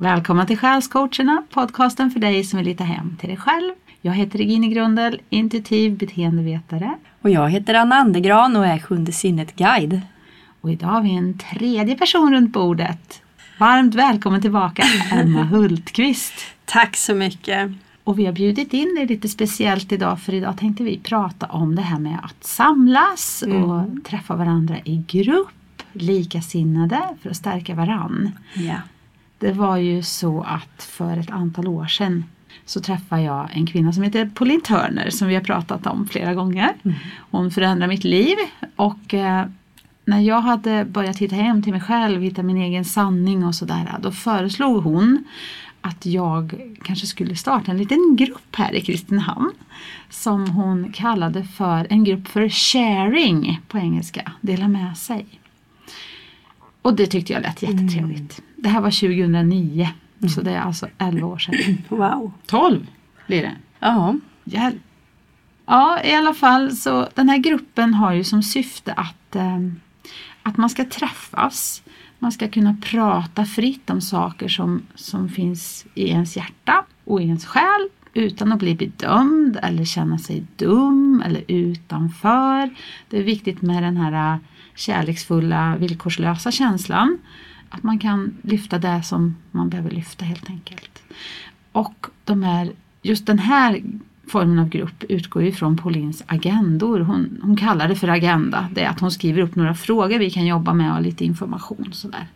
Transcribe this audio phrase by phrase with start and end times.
[0.00, 3.72] Välkommen till Själscoacherna, podcasten för dig som vill hitta hem till dig själv.
[4.00, 6.94] Jag heter Regine Grundel, intuitiv beteendevetare.
[7.22, 10.00] Och jag heter Anna Andergran och är Sjunde sinnet-guide.
[10.60, 13.22] Och idag har vi en tredje person runt bordet.
[13.58, 16.34] Varmt välkommen tillbaka, Emma Hultqvist.
[16.64, 17.70] Tack så mycket.
[18.04, 21.74] Och vi har bjudit in dig lite speciellt idag för idag tänkte vi prata om
[21.74, 23.62] det här med att samlas Mm.
[23.64, 28.30] och träffa varandra i grupp, likasinnade för att stärka varann.
[28.54, 28.74] Ja.
[29.40, 32.24] Det var ju så att för ett antal år sedan
[32.64, 36.34] så träffade jag en kvinna som heter Pauline Turner som vi har pratat om flera
[36.34, 36.74] gånger.
[37.30, 38.36] Hon förändrade mitt liv
[38.76, 39.46] och eh,
[40.04, 43.96] när jag hade börjat hitta hem till mig själv, hitta min egen sanning och sådär,
[44.00, 45.24] då föreslog hon
[45.80, 49.52] att jag kanske skulle starta en liten grupp här i Kristinehamn
[50.10, 55.26] som hon kallade för en grupp för sharing på engelska, dela med sig.
[56.82, 58.42] Och det tyckte jag lät jättetrevligt.
[58.62, 59.88] Det här var 2009,
[60.28, 61.78] så det är alltså 11 år sedan.
[61.88, 62.32] Wow.
[62.46, 62.86] 12
[63.26, 63.56] blir det.
[63.78, 64.16] Ja.
[64.44, 64.82] Hjälp.
[65.66, 69.58] Ja, i alla fall så den här gruppen har ju som syfte att, eh,
[70.42, 71.82] att man ska träffas.
[72.18, 77.24] Man ska kunna prata fritt om saker som, som finns i ens hjärta och i
[77.24, 82.70] ens själ utan att bli bedömd eller känna sig dum eller utanför.
[83.08, 84.38] Det är viktigt med den här eh,
[84.74, 87.18] kärleksfulla, villkorslösa känslan.
[87.70, 91.02] Att man kan lyfta det som man behöver lyfta helt enkelt.
[91.72, 93.82] Och de här, just den här
[94.28, 97.00] formen av grupp utgår ju från Paulins agendor.
[97.00, 98.68] Hon, hon kallar det för agenda.
[98.72, 101.90] Det är att hon skriver upp några frågor vi kan jobba med och lite information.
[101.92, 102.26] Sådär.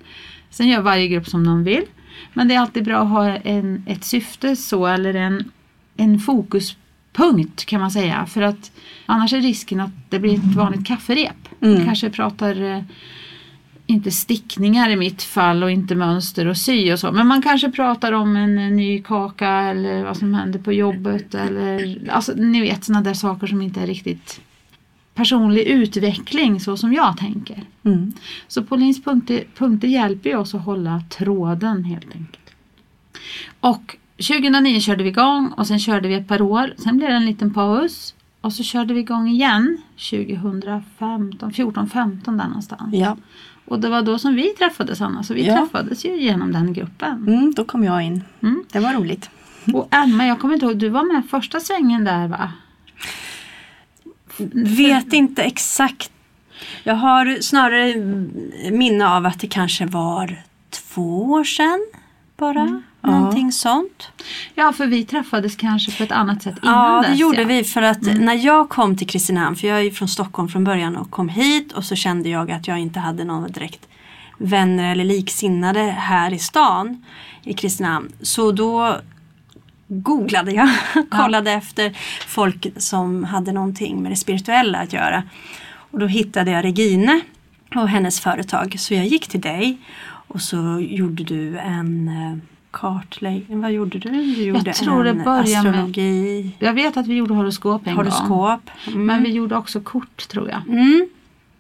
[0.50, 1.84] Sen gör varje grupp som de vill.
[2.32, 5.50] Men det är alltid bra att ha en, ett syfte så eller en,
[5.96, 8.26] en fokuspunkt kan man säga.
[8.26, 8.72] För att
[9.06, 11.48] annars är risken att det blir ett vanligt kafferep.
[11.60, 11.84] Mm.
[11.84, 12.82] Kanske pratar eh,
[13.86, 17.12] inte stickningar i mitt fall och inte mönster och sy och så.
[17.12, 21.34] Men man kanske pratar om en, eh, ny kaka eller vad som händer på jobbet.
[21.34, 24.40] Eller, alltså, ni vet sådana där saker som inte är riktigt
[25.14, 27.62] personlig utveckling så som jag tänker.
[27.82, 28.12] Mm.
[28.48, 32.54] Så Paulins punkter, punkter hjälper ju oss att hålla tråden helt enkelt.
[33.60, 36.74] Och 2009 körde vi igång och sen körde vi ett par år.
[36.78, 38.14] Sen blev det en liten paus.
[38.40, 39.78] Och så körde vi igång igen
[40.10, 42.94] 2015, 14, 15 där någonstans.
[42.94, 43.16] Ja.
[43.64, 45.56] Och det var då som vi träffades Anna, så vi Ja.
[45.56, 47.24] träffades ju genom den gruppen.
[47.28, 48.24] Mm, då kom jag in.
[48.42, 48.64] Mm.
[48.72, 49.30] Det var roligt.
[49.72, 52.52] Och Emma, jag kommer inte ihåg, du var med första svängen där va?
[54.76, 56.10] Vet inte exakt.
[56.82, 57.94] Jag har snarare
[58.70, 61.86] minne av att det kanske var två år sedan
[62.36, 62.82] bara.
[63.10, 64.08] Någonting sånt.
[64.54, 67.18] Ja, för vi träffades kanske på ett annat sätt innan Ja, det dess.
[67.18, 67.48] gjorde ja.
[67.48, 70.64] vi för att när jag kom till Kristinehamn, för jag är ju från Stockholm från
[70.64, 73.88] början och kom hit och så kände jag att jag inte hade någon direkt
[74.38, 77.04] vänner eller liksinnade här i stan
[77.42, 78.12] i Kristinehamn.
[78.22, 78.96] Så då
[79.88, 80.68] googlade jag,
[81.10, 81.92] kollade efter
[82.26, 85.22] folk som hade någonting med det spirituella att göra.
[85.90, 87.20] Och då hittade jag Regine
[87.74, 88.74] och hennes företag.
[88.78, 89.78] Så jag gick till dig
[90.28, 92.36] och så gjorde du en eh,
[92.74, 93.60] kartläggning.
[93.60, 94.08] Vad gjorde du?
[94.10, 98.04] Du gjorde tror det en med- astrologi, Jag vet att vi gjorde horoskop en gång.
[98.04, 98.70] horoskop.
[98.86, 99.06] Mm.
[99.06, 100.60] Men vi gjorde också kort tror jag.
[100.68, 101.08] Mm.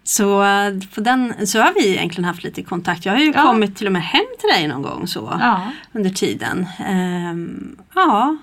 [0.06, 3.04] Så, eh, på den, så har vi egentligen haft lite kontakt.
[3.06, 3.42] Jag har ju Ja.
[3.42, 5.60] kommit till och med hem till dig någon gång så Ja.
[5.92, 6.66] under tiden.
[6.86, 8.36] Ehm, ja,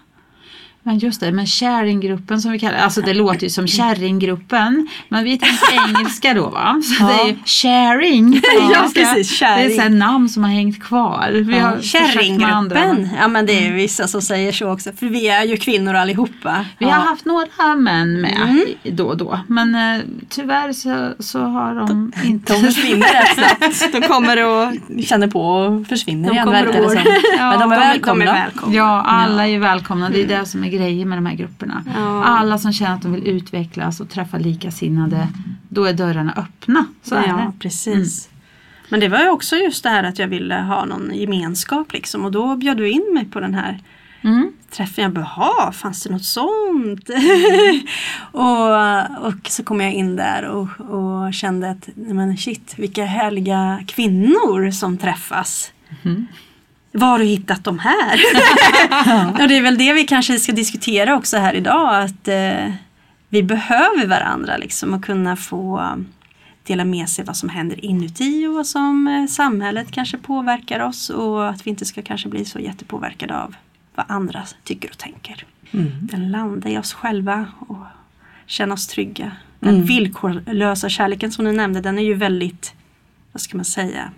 [0.84, 4.88] Men just det, men sharinggruppen som vi kallar alltså det låter ju som kärringgruppen.
[5.10, 6.82] Men vi tänker engelska då va?
[6.84, 7.08] Så Ja.
[7.08, 8.42] det är ju sharing.
[8.74, 9.80] Ja, precis, Det är sharing.
[9.80, 11.30] här namn som har hängt kvar.
[11.32, 13.10] Vi har Kärringgruppen.
[13.20, 14.92] Ja men det är vissa som säger så också.
[15.00, 16.66] För vi är ju kvinnor allihopa.
[16.78, 16.92] Vi ja.
[16.94, 18.66] har haft några män med Mm.
[18.84, 19.40] då och då.
[19.48, 22.54] Men eh, tyvärr så, så har de inte...
[22.54, 23.92] De försvinner rätt snabbt.
[24.02, 24.74] De kommer och
[25.06, 27.00] känner på och försvinner De igen kommer verkar det som.
[27.38, 28.26] Ja, Men de är de- välkomna.
[28.26, 28.76] de är välkomna.
[28.76, 30.10] Ja, alla är välkomna.
[30.10, 31.84] Det är det som är grejen med de här grupperna.
[31.96, 32.24] Ja.
[32.24, 35.28] Alla som känner att de vill utvecklas och träffa likasinnade,
[35.70, 36.86] då är dörrarna öppna.
[37.04, 37.52] Så är ja, det.
[37.60, 38.30] precis.
[38.90, 42.26] Men det var ju också just det här att jag ville ha någon gemenskap liksom.
[42.26, 43.80] Och då bjöd du in mig på den här
[44.24, 44.52] Mm.
[44.70, 45.04] träffen.
[45.04, 47.10] Jag bara, "Ha, fanns det något sånt?
[48.32, 53.80] och, och så kom jag in där och, och kände att, men shit, vilka härliga
[53.88, 55.72] kvinnor som träffas.
[56.92, 58.14] Var har du hittat de här?
[59.42, 62.04] och det är väl det vi kanske ska diskutera också här idag.
[62.04, 62.74] Att eh,
[63.30, 65.96] vi behöver varandra liksom och kunna få
[66.64, 71.10] dela med sig vad som händer inuti och vad som eh, samhället kanske påverkar oss
[71.10, 73.56] och att vi inte ska kanske bli så jättepåverkade av
[73.96, 75.46] vad andra tycker och tänker.
[76.02, 77.78] Den landa i oss själva och
[78.46, 79.32] känna oss trygga.
[79.60, 79.86] Den Mm.
[79.86, 82.74] villkorlösa kärleken som du nämnde den är ju väldigt,
[83.32, 84.12] vad ska man säga,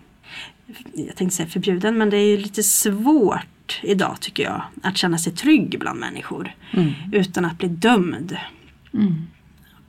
[0.94, 5.18] jag tänkte säga förbjuden, men det är ju lite svårt idag tycker jag att känna
[5.18, 6.52] sig trygg bland människor
[7.12, 8.38] utan att bli dömd.
[8.94, 9.28] Mm.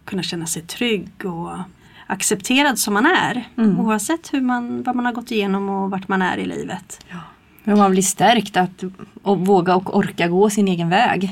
[0.04, 1.58] Kunna känna sig trygg och
[2.06, 6.22] accepterad som man är oavsett hur man, vad man har gått igenom och vart man
[6.22, 7.06] är i livet.
[7.64, 8.84] Men man blir stärkt att
[9.22, 11.30] och våga och orka gå sin egen väg.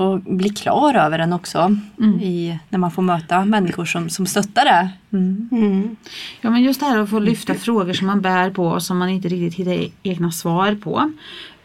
[0.00, 1.76] Och bli klar över den också.
[2.20, 4.90] I, när man får möta människor som, som stöttar det.
[5.12, 5.48] Mm.
[5.52, 5.96] Mm.
[6.40, 8.98] Ja men just det här att få lyfta frågor som man bär på och som
[8.98, 11.12] man inte riktigt hittar e- egna svar på.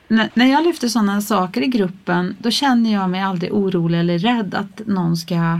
[0.09, 4.19] N- när jag lyfter sådana saker i gruppen då känner jag mig aldrig orolig eller
[4.19, 5.59] rädd att någon ska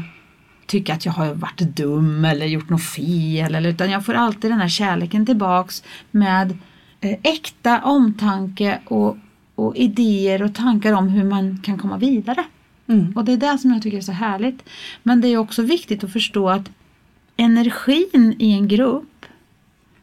[0.66, 3.56] tycka att jag har varit dum eller gjort något fel.
[3.56, 6.58] Eller, utan jag får alltid den här kärleken tillbaks med
[7.02, 9.18] eh, äkta omtanke och,
[9.56, 12.44] och idéer och tankar om hur man kan komma vidare.
[12.88, 13.14] Mm.
[13.16, 14.70] Och det är det som jag tycker är så härligt.
[15.04, 16.70] Men det är också viktigt att förstå att
[17.38, 19.26] energin i en grupp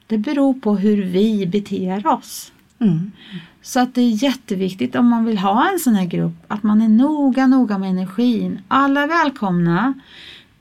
[0.06, 2.52] det beror på hur vi beter oss.
[2.79, 3.12] Mm.
[3.62, 6.82] Så att det är jätteviktigt om man vill ha en sån här grupp att man
[6.82, 8.61] är noga, noga med energin.
[8.69, 9.94] Alla är välkomna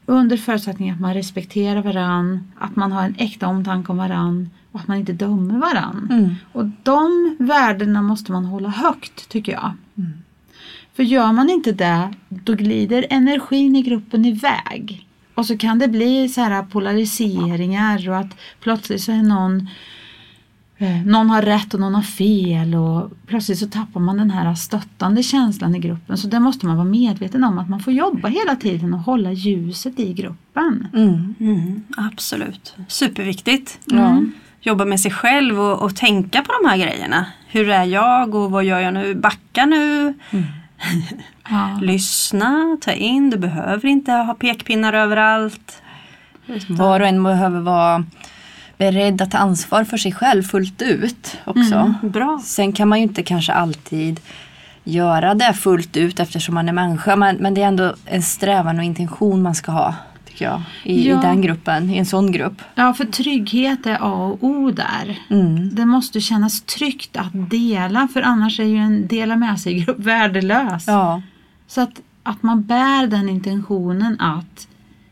[0.06, 4.80] under förutsättning att man respekterar varann, att man har en äkta omtanke om varann och
[4.80, 6.08] att man inte dömer varann.
[6.12, 6.36] Mm.
[6.52, 9.74] Och de värdena måste man hålla högt tycker jag.
[10.94, 15.08] För gör man inte det, då glider energin i gruppen iväg.
[15.36, 19.68] Och så kan det bli så här polariseringar och att plötsligt så är någon
[20.78, 24.56] eh, någon har rätt och någon har fel och plötsligt så tappar man den här
[24.56, 26.18] stöttande känslan i gruppen.
[26.18, 29.32] Så det måste man vara medveten om att man får jobba hela tiden och hålla
[29.32, 30.88] ljuset i gruppen.
[30.94, 31.36] Mm.
[31.40, 32.76] Mm, absolut.
[32.88, 33.80] Superviktigt.
[33.86, 34.24] Ja.
[34.62, 37.26] Jobba med sig själv och, och tänka på de här grejerna.
[37.48, 39.16] Hur är jag och vad gör jag nu?
[39.16, 40.14] Backa nu.
[41.50, 41.78] Ja.
[41.82, 43.30] Lyssna, ta in.
[43.30, 45.82] Du behöver inte ha pekpinnar överallt.
[46.70, 48.06] Var och en behöver vara
[48.78, 51.96] beredd att ta ansvar för sig själv fullt ut också.
[52.04, 52.42] Bra.
[52.44, 54.20] Sen kan man ju inte kanske alltid
[54.84, 57.16] göra det fullt ut eftersom man är människa.
[57.16, 59.96] Men, men det är ändå en strävan och intention man ska ha.
[60.32, 60.62] Tycker jag.
[60.84, 61.20] I, Ja.
[61.20, 62.62] i den gruppen, i en sån grupp.
[62.76, 65.20] ja, för trygghet är A och O där.
[65.30, 65.76] Mm.
[65.76, 70.84] Det måste kännas tryggt att dela för annars är ju en dela med sig-grupp värdelös.
[70.88, 71.22] Ja.
[71.68, 74.68] Så att, att man bär den intentionen att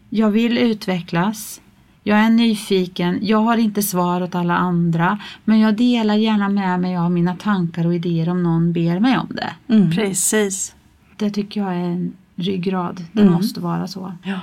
[0.09, 1.61] jag vill utvecklas,
[2.03, 6.79] jag är nyfiken, jag har inte svar åt alla andra men jag delar gärna med
[6.79, 9.73] mig av mina tankar och idéer om någon ber mig om det.
[9.73, 9.91] Mm.
[9.91, 10.75] Precis.
[11.17, 13.33] Det tycker jag är en ryggrad, det Mm.
[13.33, 14.13] måste vara så.
[14.23, 14.39] Ja.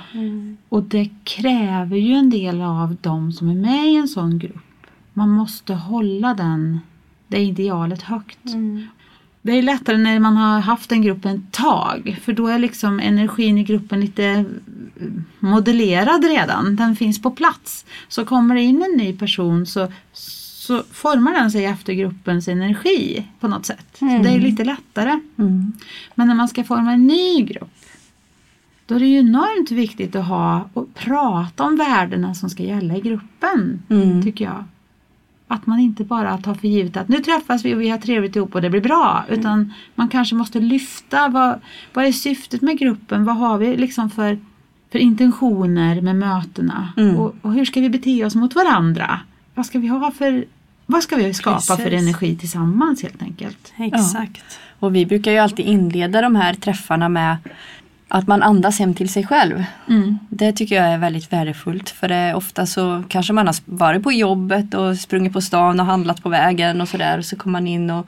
[0.69, 4.57] Och det kräver ju en del av de som är med i en sån grupp.
[5.13, 6.79] Man måste hålla den,
[7.27, 8.39] det idealet högt.
[9.41, 12.99] Det är lättare när man har haft en grupp en tag för då är liksom
[12.99, 14.43] energin i gruppen lite eh,
[15.39, 16.75] modellerad redan.
[16.75, 17.85] Den finns på plats.
[18.07, 23.25] Så kommer det in en ny person så, så formar den sig efter gruppens energi
[23.39, 23.85] på något sätt.
[23.99, 25.19] Så det är lite lättare.
[25.37, 25.73] Mm.
[26.15, 27.76] Men när man ska forma en ny grupp
[28.87, 32.95] då är det ju enormt viktigt att ha och prata om värdena som ska gälla
[32.97, 34.23] i gruppen, Mm.
[34.23, 34.63] tycker jag.
[35.47, 38.35] Att man inte bara tar för givet att nu träffas vi och vi har trevligt
[38.35, 39.25] ihop och det blir bra.
[39.29, 41.59] Utan man kanske måste lyfta vad,
[41.93, 43.25] vad är syftet med gruppen?
[43.25, 44.39] Vad har vi liksom för,
[44.91, 46.93] för intentioner med mötena?
[46.97, 47.15] Mm.
[47.17, 49.19] Och, och hur ska vi bete oss mot varandra?
[49.55, 50.45] Vad ska vi ha för
[50.85, 52.01] vad ska vi skapa för Precis.
[52.01, 53.73] energi tillsammans helt enkelt?
[53.77, 54.59] Exakt.
[54.79, 57.37] Och vi brukar ju alltid inleda de här träffarna med
[58.07, 59.63] att man andas hem till sig själv.
[59.89, 60.19] Mm.
[60.29, 64.03] Det tycker jag är väldigt värdefullt för det är ofta så kanske man har varit
[64.03, 67.51] på jobbet och sprungit på stan och handlat på vägen och sådär och så kommer
[67.51, 68.07] man in och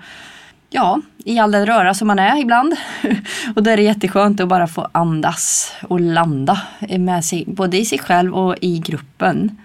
[0.70, 2.76] ja, i all den röra som man är ibland.
[3.56, 6.62] och då är det jätteskönt att bara få andas och landa
[6.98, 9.58] med sig, både i sig själv och i gruppen.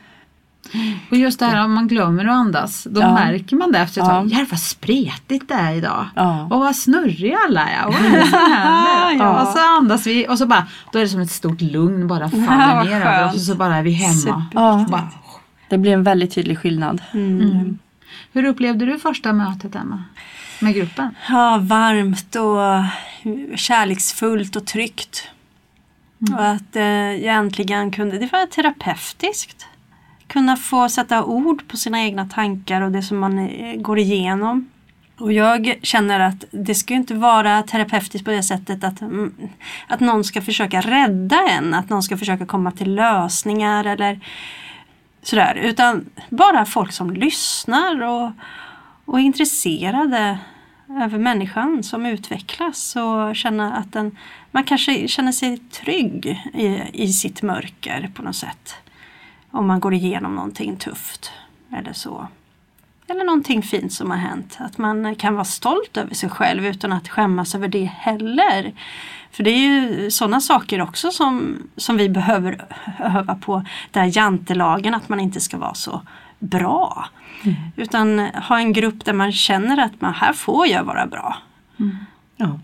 [1.11, 3.15] Och just det här om man glömmer att andas, då Ja.
[3.15, 4.13] märker man det efter ett Ja.
[4.15, 4.27] tag.
[4.29, 6.07] Jävlar vad spretigt det är idag.
[6.17, 6.43] Ja.
[6.45, 7.87] Och vad snurriga alla är.
[7.87, 9.25] Och vad är det som händer?
[9.25, 9.43] Ja.
[9.43, 12.29] Och så andas vi och så bara, då är det som ett stort lugn bara
[12.31, 14.47] faller ner över oss och så bara är vi hemma.
[14.89, 15.09] Bara,
[15.69, 17.03] Det blir en väldigt tydlig skillnad.
[17.13, 17.79] mm.
[18.33, 20.05] Hur upplevde du första mötet Emma?
[20.61, 21.15] Med gruppen?
[21.29, 25.29] Ja, varmt och kärleksfullt och tryggt.
[26.37, 26.83] Och att eh,
[27.25, 29.67] jag äntligen kunde, det var terapeutiskt.
[30.27, 34.71] Kunna få sätta ord på sina egna tankar och det som man eh, går igenom.
[35.19, 39.35] Och jag känner att det ska ju inte vara terapeutiskt på det sättet att, mm,
[39.89, 44.21] att någon ska försöka rädda en, att någon ska försöka komma till lösningar eller
[45.23, 45.55] sådär.
[45.55, 48.31] Utan bara folk som lyssnar och,
[49.05, 50.39] och är intresserade
[50.89, 54.19] över människan som utvecklas och känna att den,
[54.51, 58.77] man kanske känner sig trygg i, i sitt mörker på något sätt.
[59.55, 61.33] Om man går igenom någonting tufft
[61.73, 62.27] eller så.
[63.07, 64.57] eller någonting fint som har hänt.
[64.61, 68.73] Att man kan vara stolt över sig själv utan att skämmas över det heller.
[69.31, 72.65] För det är ju sådana saker också som, som vi behöver
[72.99, 73.65] öva på.
[73.91, 76.03] Där jantelagen, att man inte ska vara så
[76.39, 77.09] bra.
[77.43, 77.57] Mm.
[77.77, 81.37] Utan ha en grupp där man känner att man, här får jag vara bra.
[81.81, 81.97] Mm.
[82.37, 82.61] Ja.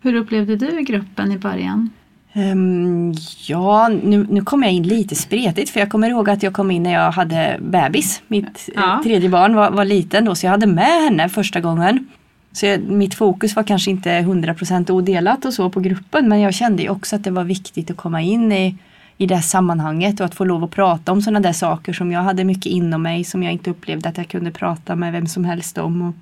[0.00, 1.90] Hur upplevde du gruppen i början?
[2.34, 3.14] Um,
[3.46, 6.70] ja, nu, nu kom jag in lite spretigt för jag kommer ihåg att jag kom
[6.70, 8.22] in när jag hade bebis.
[8.28, 9.00] Mitt ja.
[9.04, 12.06] tredje barn var, var liten då så jag hade med henne första gången.
[12.52, 16.54] Så jag, mitt fokus var kanske inte 100% odelat och så på gruppen men jag
[16.54, 18.76] kände också att det var viktigt att komma in i,
[19.18, 22.20] i det sammanhanget och att få lov att prata om sådana där saker som jag
[22.20, 25.44] hade mycket inom mig som jag inte upplevde att jag kunde prata med vem som
[25.44, 26.02] helst om.
[26.02, 26.14] Och,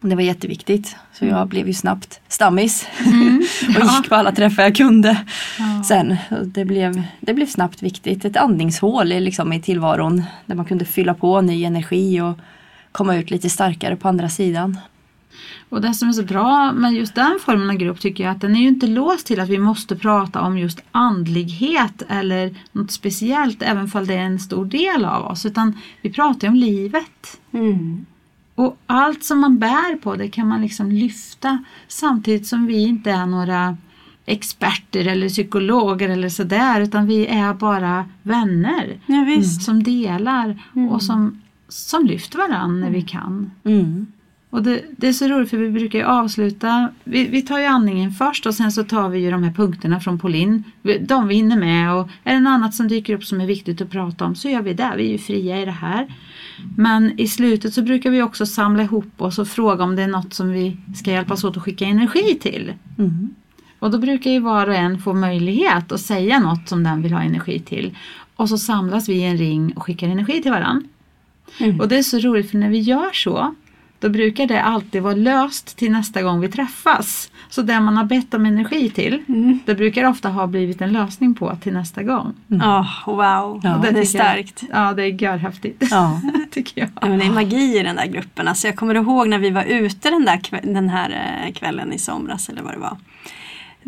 [0.00, 0.96] det var jätteviktigt.
[1.12, 1.48] Så jag mm.
[1.48, 2.86] blev ju snabbt stammis.
[3.06, 3.36] Mm.
[3.68, 5.24] och gick på alla träffar jag kunde.
[5.58, 5.84] Ja.
[5.84, 6.16] Sen.
[6.44, 8.24] Det blev, det blev snabbt viktigt.
[8.24, 10.22] Ett andningshål liksom, i tillvaron.
[10.46, 12.38] Där man kunde fylla på ny energi och
[12.92, 14.78] komma ut lite starkare på andra sidan.
[15.68, 18.40] Och det som är så bra med just den formen av grupp tycker jag att
[18.40, 22.90] den är ju inte låst till att vi måste prata om just andlighet eller något
[22.90, 26.54] speciellt även om det är en stor del av oss utan vi pratar ju om
[26.54, 27.40] livet.
[27.52, 28.06] Mm.
[28.56, 33.10] Och allt som man bär på det kan man liksom lyfta samtidigt som vi inte
[33.10, 33.76] är några
[34.26, 40.88] experter eller psykologer eller sådär utan vi är bara vänner ja, som delar mm.
[40.88, 43.50] och som, som lyfter varandra när vi kan.
[43.64, 44.06] Mm.
[44.50, 47.64] Och det, det, är så roligt för vi brukar ju avsluta, vi, vi tar ju
[47.64, 50.64] andningen först och sen så tar vi ju de här punkterna från Pauline.
[51.00, 53.80] De vi hinner med och är det något annat som dyker upp som är viktigt
[53.80, 54.92] att prata om så gör vi det.
[54.96, 56.06] Vi är ju fria i det här.
[56.76, 60.08] Men i slutet så brukar vi också samla ihop oss och fråga om det är
[60.08, 62.72] något som vi ska hjälpas åt att skicka energi till.
[62.98, 63.34] Mm.
[63.78, 67.12] Och då brukar ju var och en få möjlighet att säga något som den vill
[67.12, 67.96] ha energi till.
[68.36, 70.88] Och så samlas vi i en ring och skickar energi till varandra.
[71.58, 71.80] Mm.
[71.80, 73.54] Och det är så roligt för när vi gör så
[74.06, 77.30] då brukar det alltid vara löst till nästa gång vi träffas.
[77.48, 79.58] Så det man har bett om energi till, mm.
[79.66, 82.34] det brukar ofta ha blivit en lösning på till nästa gång.
[82.50, 82.68] Mm.
[82.68, 84.64] Oh, wow, ja, det, det är starkt.
[84.70, 85.84] Jag, ja, det är görhäftigt.
[85.90, 86.20] Ja.
[86.50, 86.90] tycker jag.
[87.00, 88.48] Ja, men det är magi i den där gruppen.
[88.48, 91.10] Alltså jag kommer ihåg när vi var ute den, där, den här
[91.46, 92.96] eh, kvällen i somras eller vad det var.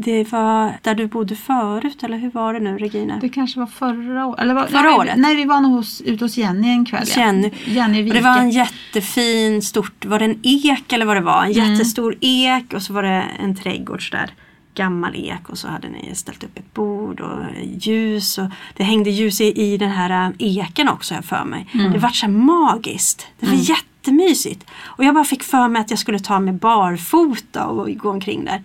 [0.01, 3.19] Det var där du bodde förut eller hur var det nu Regina?
[3.21, 4.41] Det kanske var förra året.
[4.41, 5.15] Eller var, förra nej, året?
[5.17, 7.07] Nej, vi var nog hos, ute hos Jenny en kväll.
[7.17, 7.51] Jenny.
[7.65, 11.45] Jenny och det var en jättefin, stort, var det en ek eller vad det var?
[11.45, 11.73] En mm.
[11.73, 14.31] jättestor ek och så var det en trädgård där.
[14.75, 19.11] Gammal ek och så hade ni ställt upp ett bord och ljus och det hängde
[19.11, 21.67] ljus i, i den här äh, eken också jag för mig.
[21.75, 21.93] Mm.
[21.93, 23.27] Det var så magiskt.
[23.41, 23.65] Det var mm.
[23.65, 24.67] jättemysigt.
[24.85, 28.45] Och jag bara fick för mig att jag skulle ta mig barfota och gå omkring
[28.45, 28.63] där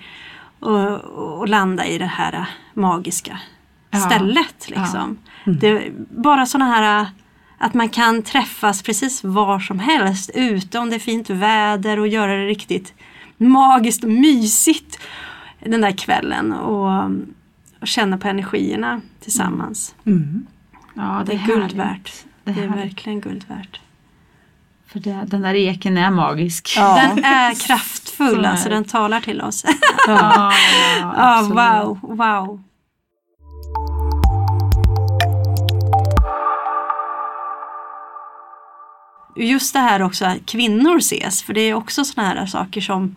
[0.64, 1.00] och,
[1.40, 3.40] och landa i det här magiska
[3.92, 4.00] ja.
[4.00, 4.70] stället.
[4.70, 5.18] Liksom.
[5.44, 5.52] Ja.
[5.52, 5.60] Mm.
[5.60, 7.06] Det, bara sådana här
[7.58, 12.08] att man kan träffas precis var som helst ute om det är fint väder och
[12.08, 12.94] göra det riktigt
[13.38, 15.00] magiskt och mysigt
[15.60, 17.12] den där kvällen och,
[17.80, 19.96] och känna på energierna tillsammans.
[20.06, 20.48] Mm.
[20.94, 22.26] Ja, det, är, är guld värt.
[22.44, 23.82] Det är, det är verkligen guld värt.
[24.94, 26.74] För det, den där eken är magisk.
[26.78, 26.96] Ja.
[26.96, 29.66] Den är kraftfull, alltså den talar till oss.
[30.08, 30.54] ja,
[31.02, 32.64] ja, wow, wow.
[39.36, 43.16] Just det här också att kvinnor ses, för det är också sådana här saker som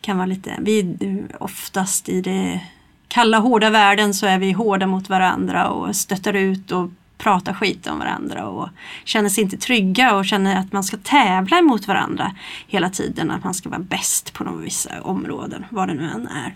[0.00, 0.96] kan vara lite, vi
[1.40, 2.60] oftast i det
[3.08, 7.86] kalla hårda världen så är vi hårda mot varandra och stöttar ut och pratar skit
[7.86, 8.68] om varandra och
[9.04, 12.34] känner sig inte trygga och känner att man ska tävla emot varandra
[12.66, 13.30] hela tiden.
[13.30, 16.54] Att man ska vara bäst på några vissa områden, vad det nu än är.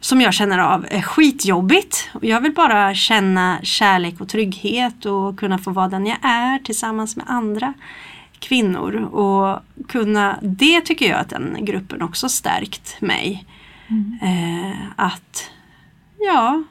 [0.00, 2.10] Som jag känner av är skitjobbigt.
[2.22, 7.16] Jag vill bara känna kärlek och trygghet och kunna få vara den jag är tillsammans
[7.16, 7.74] med andra
[8.38, 8.94] kvinnor.
[8.96, 13.44] Och kunna, det tycker jag att den gruppen också stärkt mig.
[13.88, 14.18] Mm.
[14.22, 15.50] Eh, att
[16.18, 16.62] ja,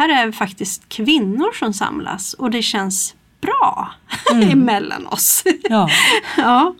[0.00, 3.90] här är faktiskt kvinnor som samlas och det känns bra
[4.32, 4.50] mm.
[4.50, 5.44] emellan oss.
[5.70, 5.88] Ja.
[6.36, 6.74] ja.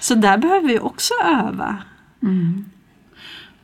[0.00, 1.76] Så där behöver vi också öva.
[2.22, 2.64] Mm.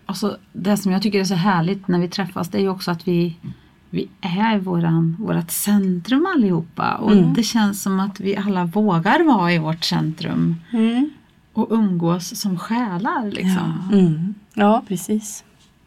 [0.07, 2.91] Alltså, det som jag tycker är så härligt när vi träffas det är ju också
[2.91, 3.37] att vi,
[3.91, 7.35] vi är våran, vårat centrum allihopa och mm.
[7.35, 11.11] det känns som att vi alla vågar vara i vårt centrum mm.
[11.53, 13.31] och umgås som själar.
[13.31, 13.89] Liksom.
[13.91, 13.99] Ja.
[13.99, 14.35] Mm.
[14.55, 15.45] ja, precis.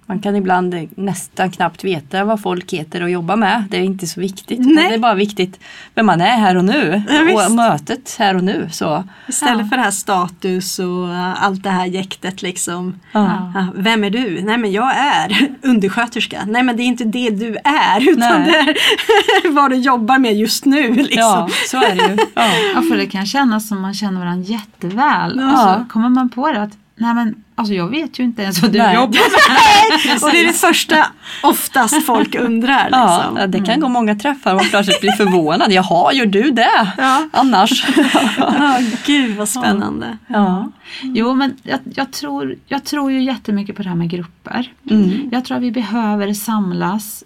[0.07, 3.63] Man kan ibland nästan knappt veta vad folk heter och jobbar med.
[3.69, 4.59] Det är inte så viktigt.
[4.59, 4.89] Nej.
[4.89, 5.59] Det är bara viktigt
[5.95, 7.01] vem man är här och nu.
[7.09, 8.69] Ja, och mötet här och nu.
[8.71, 9.69] Så, Istället Ja.
[9.69, 12.99] för det här status och allt det här jäktet liksom.
[13.11, 13.51] ja.
[13.55, 14.41] Ja, vem är du?
[14.41, 16.41] Nej men jag är undersköterska.
[16.47, 18.51] Nej men det är inte det du är utan Nej.
[18.51, 20.93] det är vad du jobbar med just nu.
[20.93, 21.17] Liksom.
[21.19, 22.17] ja, så är det ju.
[22.35, 22.47] Ja.
[22.75, 25.37] Ja, för det kan kännas som man känner varandra jätteväl.
[25.39, 25.51] Ja.
[25.51, 28.61] Och så kommer man på det att nej men alltså jag vet ju inte ens
[28.61, 28.95] vad du Nej.
[28.95, 30.23] jobbar med.
[30.23, 31.07] Och det är det första
[31.43, 32.89] oftast folk undrar.
[32.91, 33.51] Ja, Liksom.
[33.51, 35.71] det kan gå många träffar och plötsligt bli förvånad.
[35.71, 36.93] Jaha, gör du det?
[36.97, 37.29] Ja.
[37.33, 37.85] Annars?
[38.37, 40.17] Ja, gud vad spännande.
[40.27, 40.71] Ja.
[41.01, 44.71] Jo men jag, jag, tror, jag tror ju jättemycket på det här med grupper.
[44.89, 45.29] Mm.
[45.31, 47.23] Jag tror att vi behöver samlas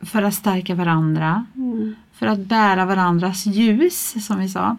[0.00, 1.46] för att stärka varandra.
[2.18, 4.76] För att bära varandras ljus som vi sa.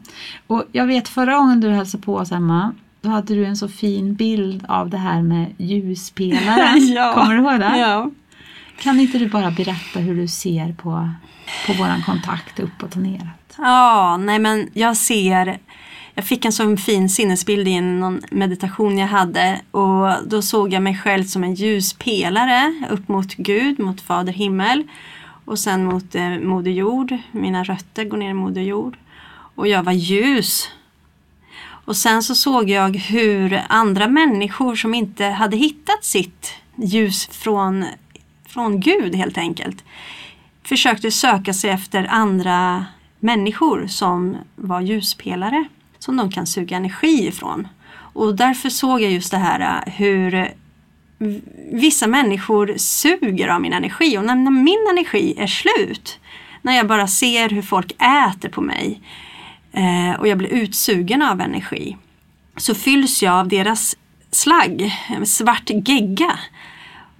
[0.47, 2.71] Och jag vet förra gången du hälsade på oss Emma.
[3.01, 6.87] Då hade du en så fin bild av det här med ljuspelaren.
[6.95, 7.13] Ja.
[7.13, 7.77] Kommer du ihåg det?
[7.77, 8.11] Ja.
[8.79, 11.09] Kan inte du bara berätta hur du ser på,
[11.67, 13.39] på våran kontakt uppåt och neråt?
[13.57, 15.59] ja, nej men jag ser
[16.13, 20.83] jag fick en sån fin sinnesbild i någon meditation jag hade och då såg jag
[20.83, 24.83] mig själv som en ljuspelare upp mot Gud, mot Fader himmel
[25.45, 27.17] och sen mot eh, Moder jord.
[27.31, 28.97] Mina rötter går ner i Moder jord.
[29.55, 30.69] Och jag var ljus.
[31.89, 37.85] Och sen så såg jag hur andra människor som inte hade hittat sitt ljus från,
[38.47, 39.83] från Gud helt enkelt
[40.63, 42.85] försökte söka sig efter andra
[43.19, 45.65] människor som var ljuspelare
[45.99, 47.67] som de kan suga energi ifrån.
[47.91, 50.51] Och därför såg jag just det här äh, hur
[51.71, 56.19] vissa människor suger av min energi och när, min energi är slut,
[56.61, 59.01] när jag bara ser hur folk äter på mig
[59.71, 61.97] Eh, och jag blir utsugen av energi,
[62.57, 63.95] så fylls jag av deras
[64.31, 64.91] slagg,
[65.25, 66.39] svart gegga.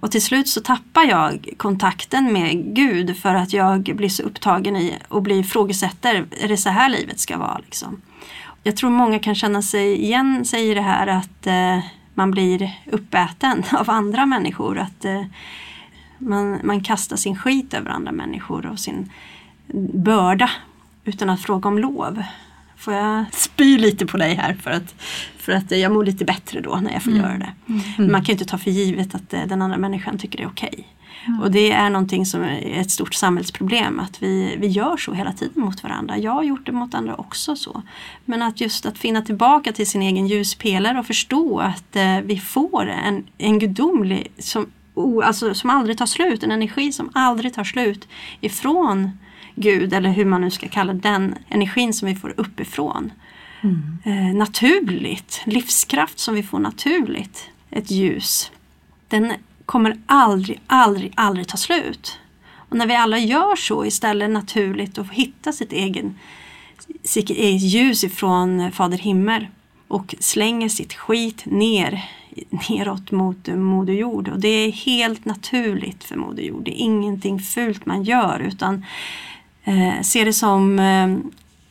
[0.00, 4.76] Och till slut så tappar jag kontakten med Gud för att jag blir så upptagen
[4.76, 7.58] i och blir ifrågasätter, är det så här livet ska vara?
[7.58, 8.02] Liksom?
[8.62, 11.78] Jag tror många kan känna sig igen sig i det här att eh,
[12.14, 14.78] man blir uppäten av andra människor.
[14.78, 15.24] Att eh,
[16.18, 19.10] man, man kastar sin skit över andra människor och sin
[19.94, 20.50] börda
[21.14, 22.22] utan att fråga om lov.
[22.76, 24.94] Får jag spy lite på dig här för att,
[25.38, 27.52] för att jag mår lite bättre då när jag får göra det.
[27.98, 30.48] Man kan ju inte ta för givet att eh, den andra människan tycker det är
[30.48, 30.88] okej.
[31.42, 35.32] Och det är någonting som är ett stort samhällsproblem att vi, vi gör så hela
[35.32, 36.18] tiden mot varandra.
[36.18, 37.82] Jag har gjort det mot andra också så.
[38.24, 42.38] Men att just att finna tillbaka till sin egen ljuspelare och förstå att eh, vi
[42.38, 47.54] får en, en gudomlig som, o- alltså, som aldrig tar slut, en energi som aldrig
[47.54, 48.08] tar slut
[48.40, 49.10] ifrån
[49.60, 53.12] Gud eller hur man nu ska kalla den energin som vi får uppifrån.
[54.04, 58.50] Eh, naturligt, livskraft som vi får naturligt, ett ljus.
[59.08, 59.32] Den
[59.66, 62.18] kommer aldrig, aldrig, aldrig ta slut.
[62.52, 66.14] Och när vi alla gör så istället naturligt och hittar sitt egen
[67.02, 69.46] sitt eget ljus ifrån Fader himmel
[69.88, 72.04] och slänger sitt skit ner
[72.68, 74.28] neråt mot Moder Jord.
[74.28, 76.64] Och det är helt naturligt för Moder Jord.
[76.64, 78.84] Det är ingenting fult man gör utan
[79.64, 81.16] eh, ser det som eh,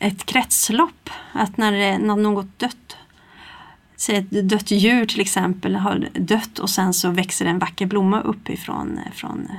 [0.08, 1.10] ett kretslopp.
[1.32, 2.96] Att när, det, när något dött
[4.00, 8.20] Säg ett dött djur till exempel har dött och sen så växer en vacker blomma
[8.20, 9.56] upp ifrån från eh,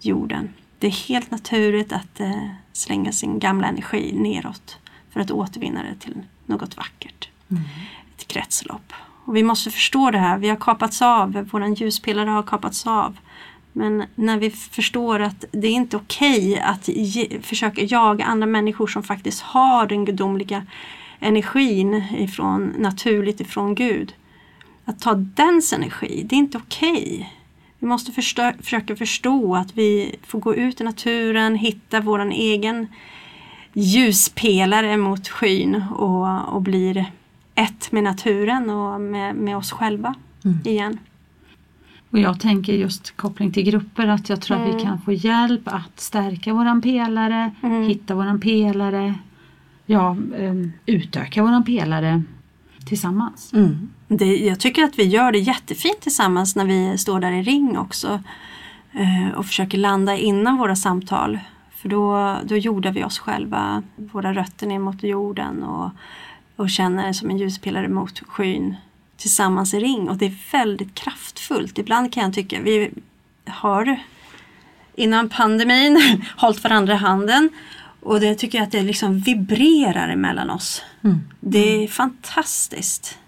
[0.00, 0.48] jorden.
[0.78, 4.78] Det är helt naturligt att eh, slänga sin gamla energi neråt
[5.10, 6.14] för att återvinna det till
[6.46, 7.28] något vackert.
[8.16, 8.92] Ett kretslopp.
[9.24, 10.38] Och vi måste förstå det här.
[10.38, 13.16] Vi har kapats av, våran ljuspelare har kapats av.
[13.72, 18.86] Men när vi förstår att det är inte okej att ge, försöka jaga andra människor
[18.86, 20.66] som faktiskt har den gudomliga
[21.20, 24.14] energin ifrån, naturligt ifrån Gud.
[24.84, 27.32] Att ta dens energi, det är inte okej.
[27.78, 32.86] Vi måste förstå, försöka förstå att vi får gå ut i naturen, hitta våran egen
[33.72, 37.12] ljuspelare mot skyn och, och blir
[37.54, 40.14] ett med naturen och med, med oss själva
[40.64, 40.98] igen.
[42.12, 44.76] Och jag tänker just koppling till grupper att jag tror att Mm.
[44.76, 47.82] vi kan få hjälp att stärka våran pelare, Mm.
[47.82, 49.14] hitta våran pelare,
[49.86, 52.22] ja, um, utöka våran pelare
[52.84, 53.52] tillsammans.
[53.52, 53.88] Mm.
[54.08, 57.78] Det, jag tycker att vi gör det jättefint tillsammans när vi står där i ring
[57.78, 58.20] också
[58.92, 61.38] eh, och försöker landa innan våra samtal.
[61.76, 65.90] För då, då jordar vi oss själva, våra rötter ner mot jorden och,
[66.56, 68.76] och känner som en ljuspelare mot skyn
[69.22, 71.78] tillsammans i ring och det är väldigt kraftfullt.
[71.78, 72.90] Ibland kan jag tycka vi
[73.46, 74.00] har
[74.94, 77.50] innan pandemin hållit varandra i handen
[78.00, 80.82] och det tycker jag att det liksom vibrerar emellan oss.
[81.04, 81.20] Mm.
[81.40, 83.18] Det är fantastiskt.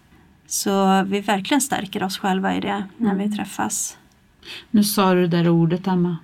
[0.47, 3.97] Så vi verkligen stärker oss själva i det när vi träffas.
[4.71, 6.17] Nu sa du det där ordet Emma.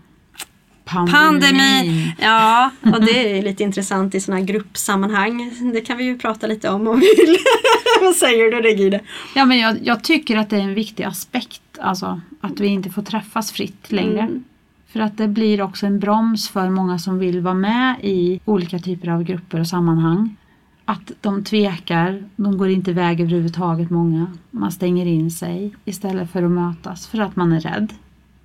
[0.84, 1.12] Pandemin.
[1.12, 2.14] Pandemi.
[2.18, 5.52] Ja, och det är lite intressant i sådana här gruppsammanhang.
[5.72, 7.36] Det kan vi ju prata lite om om vi vill.
[8.20, 9.00] Säger du Regine?
[9.34, 11.62] Ja, men jag, jag tycker att det är en viktig aspekt.
[11.80, 14.20] Alltså att vi inte får träffas fritt längre.
[14.20, 14.44] Mm.
[14.86, 18.78] För att det blir också en broms för många som vill vara med i olika
[18.78, 20.36] typer av grupper och sammanhang.
[20.84, 24.26] Att de tvekar, de går inte iväg överhuvudtaget många.
[24.50, 27.92] Man stänger in sig istället för att mötas för att man är rädd.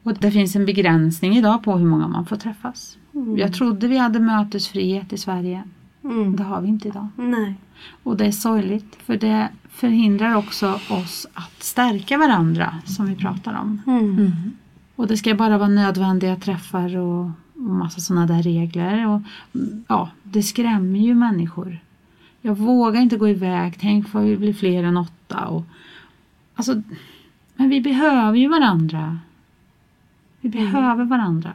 [0.04, 2.98] Och det finns en begränsning idag på hur många man får träffas.
[3.38, 5.64] Jag trodde vi hade mötesfrihet i Sverige.
[6.04, 6.36] Mm.
[6.36, 7.08] Det har vi inte idag.
[7.16, 7.56] Nej.
[8.04, 13.54] Och det är sorgligt för det förhindrar också oss att stärka varandra som vi pratar
[13.54, 13.82] om.
[13.88, 14.32] Mm.
[14.96, 19.08] Och det ska bara vara nödvändiga träffar och, och massa sådana där regler.
[19.08, 19.22] Och,
[19.56, 21.80] mm, ja, det skrämmer ju människor.
[22.42, 25.46] Jag vågar inte gå iväg, tänk vad vi blir fler än åtta.
[25.46, 25.64] Och,
[26.56, 26.82] alltså,
[27.56, 29.20] men vi behöver ju varandra.
[30.42, 31.54] Vi behöver varandra.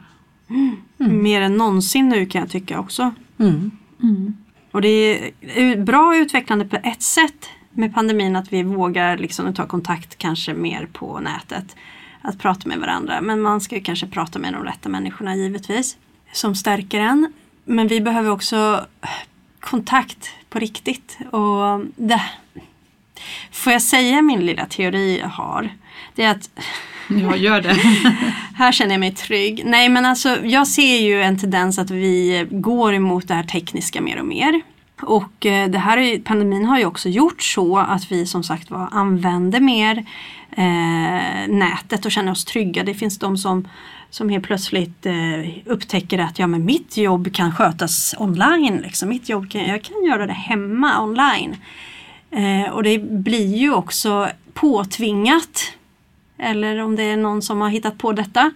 [0.97, 3.13] Mer än någonsin nu kan jag tycka också.
[3.37, 3.71] Mm.
[4.03, 4.33] Mm.
[4.71, 9.67] Och det är bra utvecklande på ett sätt med pandemin att vi vågar liksom ta
[9.67, 11.75] kontakt kanske mer på nätet.
[12.21, 13.21] Att prata med varandra.
[13.21, 15.97] Men man ska ju kanske prata med de rätta människorna givetvis.
[16.31, 17.33] Som stärker en.
[17.65, 18.85] Men vi behöver också
[19.59, 21.17] kontakt på riktigt.
[21.31, 22.21] Och det,
[23.51, 25.69] får jag säga min lilla teori jag har?
[26.15, 26.49] Det är att
[27.19, 27.73] Ja, gör det.
[28.55, 29.61] här känner jag mig trygg.
[29.65, 34.01] Nej men alltså jag ser ju en tendens att vi går emot det här tekniska
[34.01, 34.61] mer och mer.
[35.01, 38.89] Och eh, det här pandemin har ju också gjort så att vi som sagt var
[38.91, 39.97] använder mer
[40.51, 42.83] eh, nätet och känner oss trygga.
[42.83, 43.67] Det finns de som,
[44.09, 48.77] som helt plötsligt eh, upptäcker att ja, men mitt jobb kan skötas online.
[48.77, 49.09] Liksom.
[49.09, 51.55] Mitt jobb kan, jag kan göra det hemma online.
[52.31, 55.73] Eh, och det blir ju också påtvingat
[56.41, 58.51] eller om det är någon som har hittat på detta,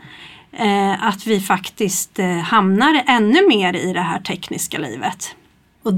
[0.52, 5.36] eh, att vi faktiskt eh, hamnar ännu mer i det här tekniska livet.
[5.84, 5.94] Och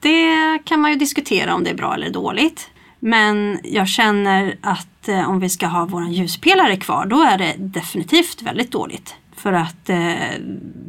[0.00, 2.70] det kan man ju diskutera om det är bra eller dåligt.
[2.98, 7.54] Men jag känner att eh, om vi ska ha våran ljuspelare kvar, då är det
[7.58, 9.14] definitivt väldigt dåligt.
[9.36, 10.14] För att eh,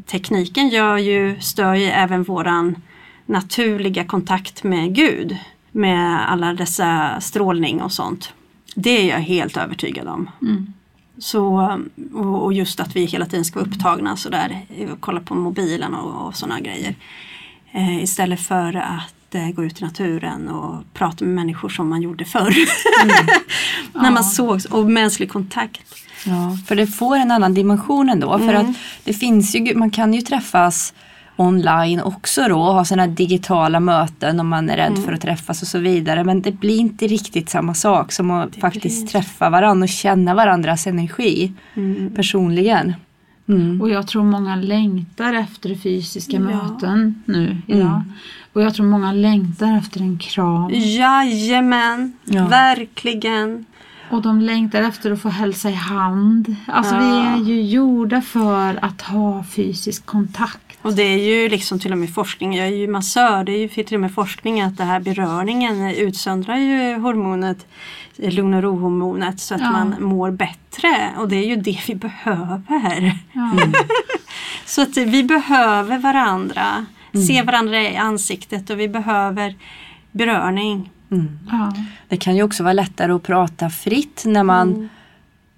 [0.06, 2.76] tekniken gör ju, stör ju även våran
[3.26, 5.38] naturliga kontakt med Gud.
[5.71, 8.34] Med alla dessa strålning och sånt.
[8.76, 10.30] Det är jag helt övertygad om.
[10.41, 10.74] Mm.
[11.17, 11.71] Så,
[12.13, 14.65] och just att vi hela tiden ska vara upptagna sådär,
[15.00, 16.95] kolla på mobilen och, och sådana grejer.
[17.74, 22.02] Eh, istället för att eh, gå ut i naturen och prata med människor som man
[22.02, 22.56] gjorde förr.
[23.94, 24.12] När Ja.
[24.12, 25.82] man sågs och mänsklig kontakt.
[26.26, 28.38] Ja, för det får en annan dimension ändå.
[28.38, 28.70] För Mm.
[28.70, 30.94] att det finns ju, man kan ju träffas
[31.36, 35.04] online också då och ha sådana digitala möten om man är rädd Mm.
[35.04, 36.24] för att träffas och så vidare.
[36.24, 39.90] Men det blir inte riktigt samma sak som att Det faktiskt blir- träffa varandra och
[39.90, 42.16] känna varandras energi Mm.
[42.16, 42.94] personligen.
[43.47, 43.82] Mm.
[43.82, 46.39] Och jag tror många längtar efter fysiska Ja.
[46.39, 47.82] möten nu idag.
[47.82, 48.13] Mm.
[48.54, 50.69] Och jag tror många längtar efter en kram.
[50.73, 52.47] Jajamän, Ja.
[52.47, 53.65] verkligen.
[54.10, 56.56] Och de längtar efter att få hälsa i hand.
[56.67, 57.36] Alltså vi Ja.
[57.36, 60.58] är ju gjorda för att ha fysisk kontakt.
[60.82, 63.58] Och det är ju liksom till och med forskning, jag är ju massör, det är
[63.60, 67.65] ju till och med forskning att det här beröringen utsöndrar ju hormonet,
[68.17, 69.71] lugn och ro-hormonet så att Ja.
[69.71, 73.17] man mår bättre och det är ju det vi behöver.
[73.34, 73.52] Ja.
[74.65, 76.86] Så att vi behöver varandra,
[77.28, 79.56] se varandra i ansiktet och vi behöver
[80.12, 80.89] beröring.
[81.12, 81.39] Mm.
[81.52, 81.74] Ja.
[82.08, 84.89] Det kan ju också vara lättare att prata fritt när man Mm.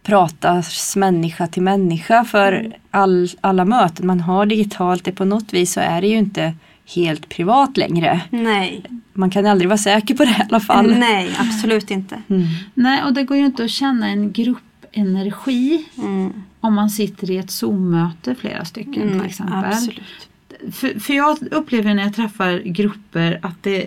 [0.03, 2.25] pratar människa till människa.
[2.25, 2.71] För Mm.
[2.91, 6.53] all, alla möten man har digitalt, det på något vis så är det ju inte
[6.95, 8.21] helt privat längre.
[8.29, 10.95] Nej, Man kan aldrig vara säker på det i alla fall.
[10.99, 12.21] nej absolut inte.
[12.27, 12.43] Mm.
[12.73, 16.33] Nej, och det går ju inte att känna en gruppenergi Mm.
[16.59, 19.53] om man sitter i ett Zoom-möte flera stycken till Mm, exempel.
[19.65, 20.01] absolut.
[20.71, 23.85] För, för jag upplever när jag träffar grupper att det,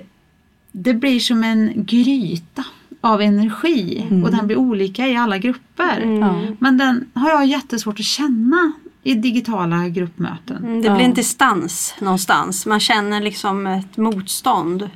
[0.72, 2.64] det blir som en gryta
[3.00, 4.24] av energi Mm.
[4.24, 6.00] och den blir olika i alla grupper.
[6.02, 6.56] Mm.
[6.58, 8.72] Men den har jag jättesvårt att känna
[9.06, 10.56] i digitala gruppmöten.
[10.56, 12.66] Mm, Det blir en distans någonstans.
[12.66, 14.90] Man känner liksom ett motstånd.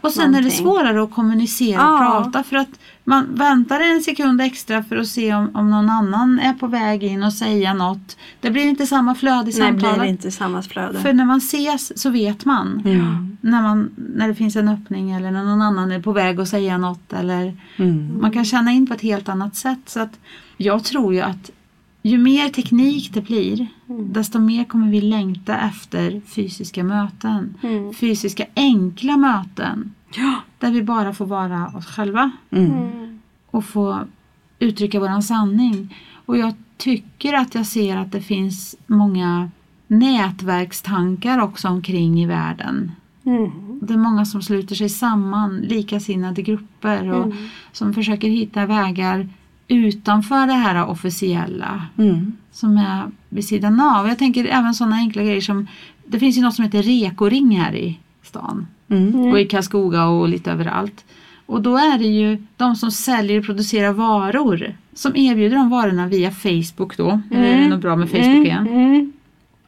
[0.00, 0.64] Och sen är det Någonting.
[0.64, 2.20] svårare att kommunicera och Ja.
[2.22, 2.68] prata för att
[3.04, 7.04] man väntar en sekund extra för att se om, om någon annan är på väg
[7.04, 8.16] in och säga något.
[8.40, 9.94] Det blir inte samma flöde i Nej, samtalet.
[9.96, 11.00] blir det inte samma flöde.
[11.00, 12.82] För när man ses så vet man.
[12.84, 13.36] Mm.
[13.40, 16.48] När, man när det finns en öppning eller när någon annan är på väg att
[16.48, 17.12] säga något.
[17.12, 18.18] Eller Mm.
[18.20, 19.80] Man kan känna in på ett helt annat sätt.
[19.86, 20.18] Så att
[20.56, 21.50] jag tror ju att
[22.08, 24.12] ju mer teknik det blir Mm.
[24.12, 27.54] desto mer kommer vi längta efter fysiska möten.
[27.62, 27.94] Mm.
[27.94, 29.94] Fysiska enkla möten.
[30.14, 30.34] Ja.
[30.58, 32.72] Där vi bara får vara oss själva Mm.
[32.72, 33.20] Mm.
[33.50, 33.98] och få
[34.58, 35.94] uttrycka våran sanning.
[36.26, 39.50] Och jag tycker att jag ser att det finns många
[39.86, 42.92] nätverkstankar också omkring i världen.
[43.24, 43.50] Mm.
[43.82, 47.36] Det är många som sluter sig samman, likasinnade grupper och Mm.
[47.72, 49.28] som försöker hitta vägar
[49.68, 52.32] utanför det här officiella Mm.
[52.52, 54.08] som är vid sidan av.
[54.08, 55.66] Jag tänker även sådana enkla grejer som
[56.06, 59.14] det finns ju något som heter Rekoring här i stan Mm.
[59.32, 61.04] och i Karlskoga och lite överallt.
[61.46, 66.06] Och då är det ju de som säljer och producerar varor som erbjuder de varorna
[66.06, 67.20] via Facebook då.
[67.30, 68.66] Eller är det något bra med Facebook igen?
[68.68, 69.12] Mm.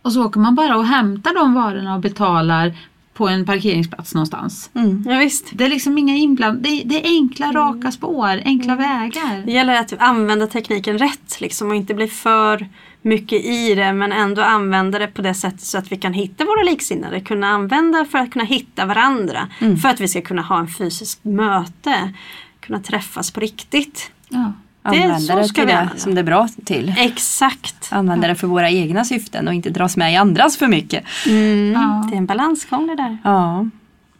[0.02, 2.72] Och så åker man bara och hämtar de varorna och betalar
[3.18, 4.70] på en parkeringsplats någonstans.
[4.74, 5.04] Mm.
[5.06, 5.46] Ja, visst.
[5.52, 6.62] Det är liksom inga inbland...
[6.62, 9.42] Det, det är enkla raka spår, enkla vägar.
[9.46, 12.68] Det gäller att använda tekniken rätt liksom och inte bli för
[13.02, 16.44] mycket i det men ändå använda det på det sättet så att vi kan hitta
[16.44, 17.20] våra liksinnade.
[17.20, 19.48] Kunna använda för att kunna hitta varandra.
[19.82, 22.12] För att vi ska kunna ha en fysisk möte.
[22.60, 24.10] Kunna träffas på riktigt.
[24.28, 24.52] Ja.
[24.88, 25.96] Använda det till det använda.
[25.96, 26.94] som det är bra till.
[26.98, 27.88] Exakt.
[27.90, 31.04] Använda det för våra egna syften och inte dras med i andras för mycket.
[31.26, 31.72] Mm.
[31.72, 32.06] Ja.
[32.10, 33.18] Det är en balansgång det där.
[33.24, 33.66] Ja.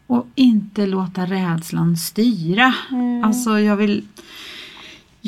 [0.06, 2.74] Och inte låta rädslan styra.
[3.24, 4.04] Alltså jag vill...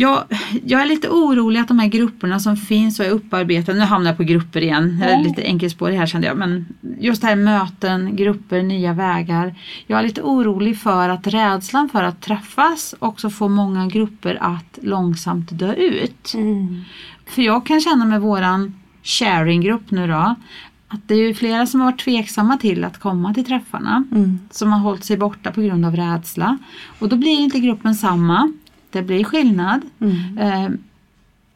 [0.00, 0.24] Jag,
[0.64, 4.10] jag är lite orolig att de här grupperna som finns och är upparbetade, nu hamnar
[4.10, 6.66] jag på grupper igen, det är lite enkelspårig här kände jag, men
[7.00, 9.54] just det här möten, grupper, nya vägar.
[9.86, 14.78] Jag är lite orolig för att rädslan för att träffas också får många grupper att
[14.82, 16.34] långsamt dö ut.
[16.34, 16.82] Mm.
[17.26, 20.34] För jag kan känna med våran sharinggrupp nu då,
[20.88, 24.38] att det är flera som har varit tveksamma till att komma till träffarna Mm.
[24.50, 26.58] som har hållit sig borta på grund av rädsla.
[26.98, 28.52] Och då blir inte gruppen samma.
[28.90, 29.80] Det blir skillnad.
[30.00, 30.38] Mm.
[30.38, 30.70] Eh,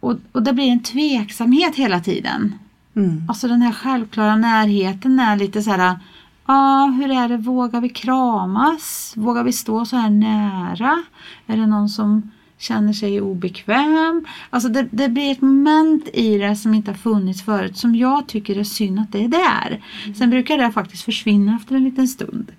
[0.01, 2.55] och, och det blir en tveksamhet hela tiden.
[2.97, 3.23] Mm.
[3.29, 5.99] Alltså den här självklara närheten är lite så här,
[6.47, 9.15] ja hur är det, vågar vi kramas?
[9.17, 11.03] Vågar vi stå så här nära?
[11.47, 14.25] Är det någon som känner sig obekväm?
[14.51, 18.27] Alltså det, det blir ett moment i det som inte har funnits förut som jag
[18.27, 19.83] tycker är synd att det är där.
[20.15, 22.53] Sen brukar det faktiskt försvinna efter en liten stund.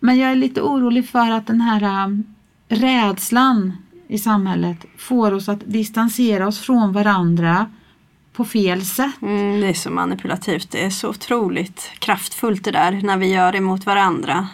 [0.00, 2.24] Men jag är lite orolig för att den här um,
[2.68, 3.72] rädslan
[4.10, 7.66] i samhället får oss att distansera oss från varandra
[8.32, 9.22] på fel sätt.
[9.22, 10.70] Mm, det är så manipulativt.
[10.70, 14.48] Det är så otroligt kraftfullt det där när vi gör det mot varandra.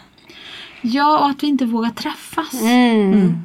[0.82, 2.62] Ja, och att vi inte vågar träffas.
[2.62, 3.44] Mm.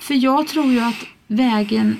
[0.00, 1.96] För jag tror ju att vägen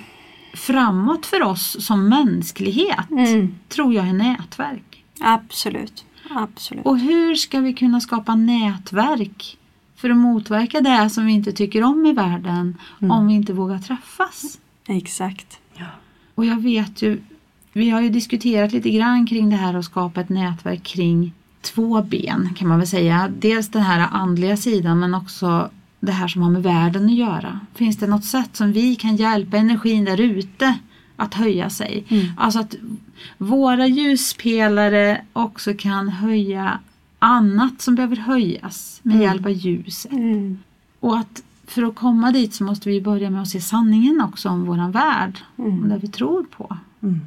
[0.55, 3.55] framåt för oss som mänsklighet Mm.
[3.69, 5.05] tror jag är nätverk.
[5.21, 6.05] Absolut.
[6.31, 6.87] Absolut.
[6.87, 9.59] Och hur ska vi kunna skapa nätverk
[10.05, 13.79] för att motverka det som vi inte tycker om i världen om vi inte vågar
[13.79, 14.59] träffas?
[14.87, 15.59] Exakt.
[16.35, 17.21] Och jag vet ju,
[17.73, 22.03] vi har ju diskuterat lite grann kring det här att skapa ett nätverk kring två
[22.03, 23.31] ben kan man väl säga.
[23.39, 27.61] Dels den här andliga sidan men också det här som har med världen att göra.
[27.75, 30.79] Finns det något sätt som vi kan hjälpa energin där ute
[31.17, 32.05] att höja sig?
[32.37, 32.75] Alltså att
[33.39, 36.79] våra ljuspelare också kan höja
[37.25, 40.13] annat som behöver höjas med hjälp av ljuset.
[40.13, 40.59] Mm.
[41.01, 44.49] Och att för att komma dit så måste vi börja med att se sanningen också
[44.49, 45.39] om våran värld.
[45.57, 46.77] Om det vi tror på.
[47.03, 47.21] Mm.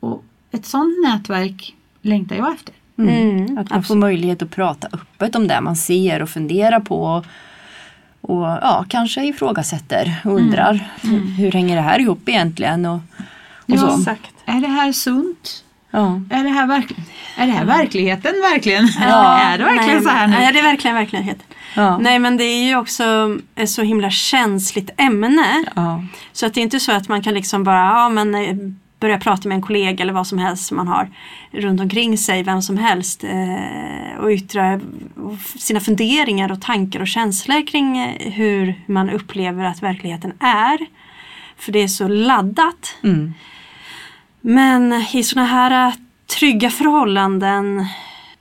[0.00, 2.74] Och ett sådant nätverk längtar jag efter.
[2.96, 3.58] Mm.
[3.58, 7.24] Att man får möjlighet att prata öppet om det man ser och funderar på.
[8.20, 12.86] Och ja, kanske ifrågasätter och undrar hur, hur hänger det här ihop egentligen?
[12.86, 13.00] Och, och
[13.66, 13.78] Ja.
[13.78, 13.98] så.
[13.98, 14.34] Exakt.
[14.44, 15.64] Är det här sunt?
[15.94, 16.20] Ja.
[16.30, 16.96] Är det här, verk-
[17.36, 18.88] är det här verkligheten verkligen?
[19.00, 19.40] Ja.
[19.42, 20.34] är det verkligen Nej, så här nu?
[20.34, 21.46] Nej, det är verkligen verkligheten.
[21.76, 21.98] Ja.
[21.98, 25.64] Nej, men det är ju också ett så himla känsligt ämne.
[26.32, 28.56] Så att det är inte så att man kan liksom bara ja, men, eh,
[29.00, 31.10] börja prata med en kollega eller vad som helst som man har
[31.50, 34.80] runt omkring sig, vem som helst eh, och yttra
[35.58, 40.78] sina funderingar och tankar och känslor kring eh, hur man upplever att verkligheten är.
[41.56, 42.96] För det är så laddat.
[43.02, 43.34] Mm.
[44.44, 45.94] Men i sådana här eh,
[46.38, 47.86] trygga förhållanden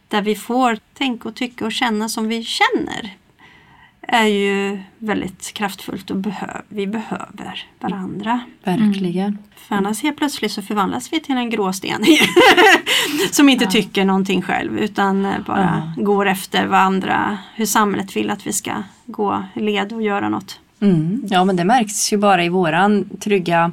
[0.08, 3.16] där vi får tänka och tycka och känna som vi känner
[4.02, 8.40] är ju väldigt kraftfullt och behö- vi behöver varandra.
[8.64, 9.38] Verkligen.
[9.56, 12.06] För annars helt plötsligt så förvandlas vi till en grå sten
[13.32, 18.30] som inte tycker någonting själv utan eh, bara går efter vad andra, hur samhället vill
[18.30, 18.72] att vi ska
[19.06, 20.60] gå led och göra något.
[20.80, 21.24] Mm.
[21.30, 23.72] Ja men det märks ju bara i våran trygga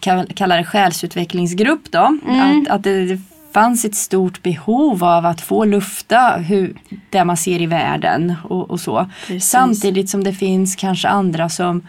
[0.00, 2.18] kall- kalla det själsutvecklingsgrupp då.
[2.26, 3.20] Att, att det,
[3.54, 6.74] fanns ett stort behov av att få lufta hur,
[7.10, 9.10] det man ser i världen och, och så.
[9.26, 9.50] Precis.
[9.50, 11.86] Samtidigt som det finns kanske andra som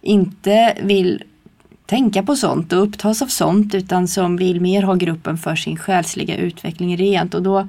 [0.00, 1.22] inte vill
[1.86, 5.76] tänka på sånt och upptas av sånt utan som vill mer ha gruppen för sin
[5.76, 7.34] själsliga utveckling rent.
[7.34, 7.68] Och då,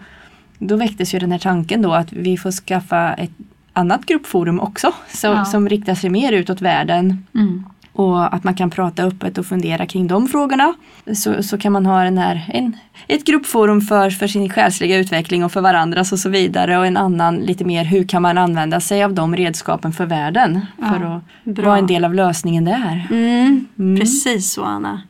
[0.59, 3.31] då väcktes ju den här tanken då att vi får skaffa ett
[3.73, 5.45] annat gruppforum också som, Ja.
[5.45, 7.25] som riktar sig mer utåt världen.
[7.35, 7.63] Mm.
[7.97, 10.73] Och att man kan prata öppet och fundera kring de frågorna.
[11.15, 12.77] Så, så kan man ha den här, en,
[13.07, 16.77] ett gruppforum för, för sin själsliga utveckling och för varandras och så vidare.
[16.77, 20.61] Och en annan lite mer hur kan man använda sig av de redskapen för världen.
[20.77, 21.65] För Ja, att bra.
[21.65, 23.07] vara en del av lösningen där.
[23.11, 23.99] Mm, Mm.
[23.99, 25.01] Precis så Anna.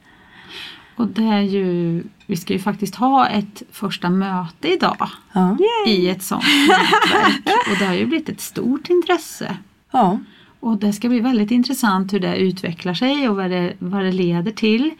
[0.95, 5.57] Och det är ju, vi ska ju faktiskt ha ett första möte idag Ja.
[5.87, 7.57] i ett sånt nätverk.
[7.71, 9.57] Och det har ju blivit ett stort intresse.
[9.91, 10.19] ja.
[10.65, 14.11] Och det ska bli väldigt intressant hur det utvecklar sig och vad det, vad det
[14.11, 14.91] leder till.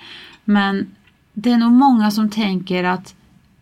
[0.44, 0.88] Men
[1.34, 3.16] det är nog många som tänker att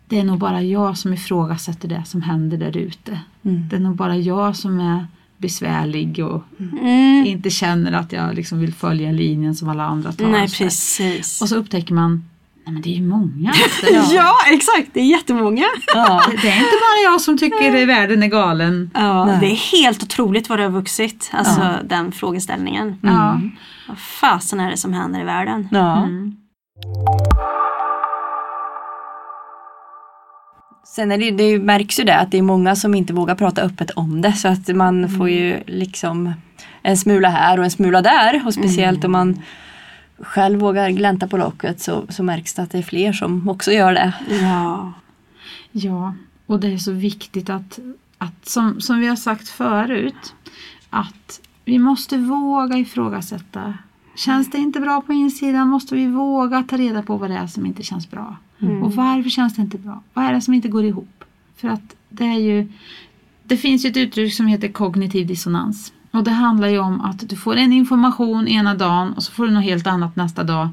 [0.08, 3.20] det är nog bara jag som ifrågasätter det som händer där ute.
[3.44, 3.68] Mm.
[3.70, 7.26] Det är nog bara jag som är besvärlig och Mm.
[7.26, 10.28] inte känner att jag liksom vill följa linjen som alla andra tar.
[10.28, 11.42] Nej precis.
[11.42, 12.24] Och så upptäcker man,
[12.66, 13.54] nej men det är ju många.
[14.14, 14.36] Ja.
[14.52, 15.66] exakt, det är jättemånga.
[15.94, 16.24] Ja.
[16.42, 18.92] Det, är inte bara jag som tycker att världen är galen.
[18.94, 19.38] Ja, Nej.
[19.40, 23.00] det är helt otroligt vad det har vuxit, alltså den frågeställningen.
[23.02, 23.42] Ja.
[23.88, 25.68] Vad fasen är det som händer i världen?
[25.72, 25.98] Ja.
[26.04, 26.36] Mm.
[30.96, 33.62] Sen är det, det märks ju det att det är många som inte vågar prata
[33.62, 36.34] öppet om det så att man får ju liksom
[36.82, 39.42] en smula här och en smula där och speciellt om man
[40.24, 43.72] själv vågar glänta på locket så, så märks det att det är fler som också
[43.72, 44.14] gör det.
[44.42, 44.94] Ja.
[45.72, 46.14] Ja,
[46.46, 47.80] och det är så viktigt att,
[48.18, 50.36] att som, som vi har sagt förut,
[50.90, 53.74] att vi måste våga ifrågasätta.
[54.16, 57.48] Känns det inte bra på insidan måste vi våga ta reda på vad det är
[57.48, 58.38] som inte känns bra.
[58.84, 60.04] Och varför känns det inte bra?
[60.14, 61.24] Vad är det som inte går ihop?
[61.56, 62.72] För att det är ju
[63.44, 65.94] Det finns ju ett uttryck som heter kognitiv dissonans.
[66.14, 69.46] Och det handlar ju om att du får en information ena dagen och så får
[69.46, 70.70] du något helt annat nästa dag.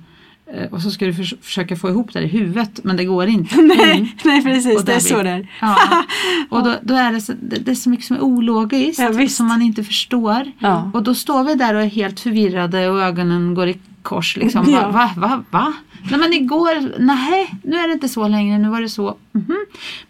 [0.54, 3.26] Eh, Och så ska du förs- försöka få ihop det i huvudet men det går
[3.26, 3.56] inte.
[3.62, 5.48] Nej, nej precis, Och det är så det är.
[5.60, 5.76] Ja.
[6.48, 9.28] Och då, då är det, så, det, det är så mycket som är ologiskt Ja,
[9.28, 10.52] som man inte förstår.
[10.58, 10.90] Ja.
[10.94, 14.36] Och då står vi där och är helt förvirrade och ögonen går i kors.
[14.36, 14.70] Liksom.
[14.70, 14.90] Ja.
[14.90, 15.72] Va, va, va, va?
[16.10, 19.16] Nej men igår, nej nu är det inte så längre, nu var det så.
[19.32, 19.56] Mhm.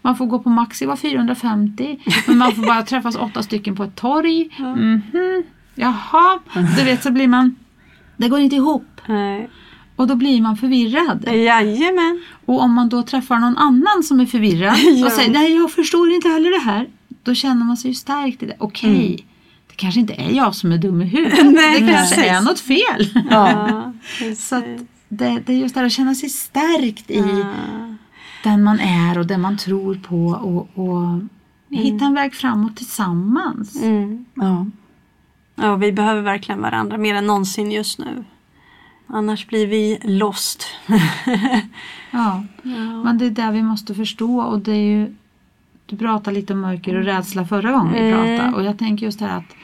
[0.01, 3.83] Man får gå på Maxi var 450 men man får bara träffas åtta stycken på
[3.83, 4.49] ett torg.
[4.59, 5.43] Mhm.
[5.75, 6.39] Jaha,
[6.77, 7.55] du vet så blir man,
[8.17, 9.01] det går inte ihop.
[9.07, 9.49] Nej.
[9.95, 11.23] Och då blir man förvirrad.
[11.27, 12.21] Jajamän.
[12.45, 15.05] Och om man då träffar någon annan som är förvirrad Ja.
[15.05, 16.87] och säger nej jag förstår inte heller det här.
[17.23, 18.55] Då känner man sig ju stärkt i det.
[18.59, 19.30] Okej, det
[19.81, 21.45] kanske inte är jag som är dum i huvudet.
[21.55, 22.31] Nej, det kanske precis.
[22.31, 23.25] är något fel.
[23.29, 23.93] Ja,
[24.37, 24.55] Så
[25.09, 27.53] det, det är just det här att känna sig stärkt i Ja.
[28.43, 31.19] den man är och den man tror på och, och
[31.69, 33.81] hitta en väg framåt tillsammans.
[33.83, 34.25] Mm.
[34.35, 34.65] Ja.
[35.55, 38.23] Ja, vi behöver verkligen varandra mer än någonsin just nu.
[39.07, 40.65] Annars blir vi lost.
[42.13, 42.43] Ja.
[42.63, 43.03] Ja.
[43.03, 45.15] Men det är där vi måste förstå och det är ju
[45.85, 48.37] Du pratade lite om mörker och rädsla förra gången vi Mm.
[48.37, 49.55] pratade och jag tänker just det här att,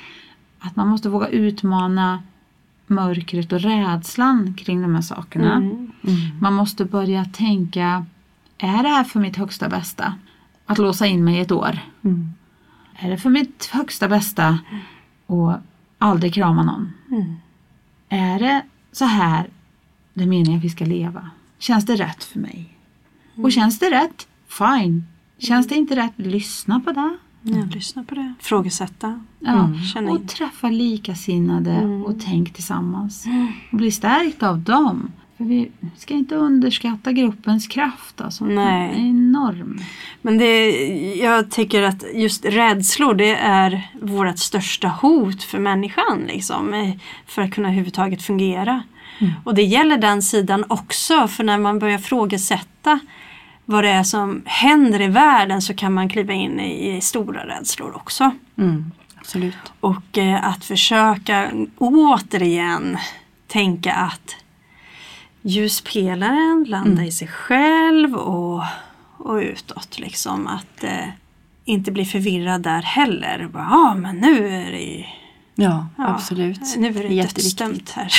[0.68, 2.24] att man måste våga utmana
[2.88, 5.56] mörkret och rädslan kring de här sakerna.
[5.56, 5.92] Mm.
[6.42, 8.06] Man måste börja tänka
[8.58, 10.14] Är det här för mitt högsta bästa?
[10.66, 11.80] Att låsa in mig i ett år?
[12.04, 12.34] Mm.
[12.96, 14.60] Är det för mitt högsta bästa
[15.28, 15.62] att
[15.98, 16.94] aldrig krama någon?
[17.12, 17.36] Mm.
[18.10, 19.50] Är det så här
[20.14, 21.30] det är meningen att vi ska leva?
[21.60, 22.78] Känns det rätt för mig?
[23.36, 24.28] Och känns det rätt?
[24.48, 25.08] Fine.
[25.38, 26.14] Känns det inte rätt?
[26.16, 27.18] Lyssna på det.
[27.56, 28.34] Ja, lyssna på det.
[28.40, 29.20] Frågesätta.
[29.40, 29.70] Ja.
[29.94, 30.28] Känna Och in.
[30.28, 32.04] träffa likasinnade Mm.
[32.06, 33.26] och tänk tillsammans.
[33.72, 35.12] Och bli stärkt av dem.
[35.38, 38.22] För vi ska inte underskatta gruppens kraft.
[38.22, 38.46] Alltså.
[38.46, 38.92] Nej.
[38.96, 39.80] Den är enorm.
[40.22, 40.70] Men det,
[41.16, 46.24] jag tycker att just rädslor det är vårt största hot för människan.
[46.28, 46.94] Liksom,
[47.26, 48.84] för att kunna överhuvudtaget fungera.
[49.44, 53.00] Och det gäller den sidan också för när man börjar frågesätta
[53.70, 57.48] vad det är som händer i världen så kan man kliva in i, i stora
[57.48, 58.32] rädslor också.
[58.58, 58.92] Mm.
[59.16, 59.74] Absolut.
[59.80, 62.98] Och eh, att försöka återigen
[63.48, 64.36] tänka att
[65.42, 68.64] ljuspelaren landar i sig själv och,
[69.18, 70.00] och utåt.
[70.00, 71.08] Liksom att eh,
[71.66, 73.50] inte bli förvirrad där heller.
[73.54, 75.06] Ja, ah, men nu är det,
[75.60, 76.76] Ja, ja, absolut.
[76.78, 78.14] Nu är det dödsdömt här.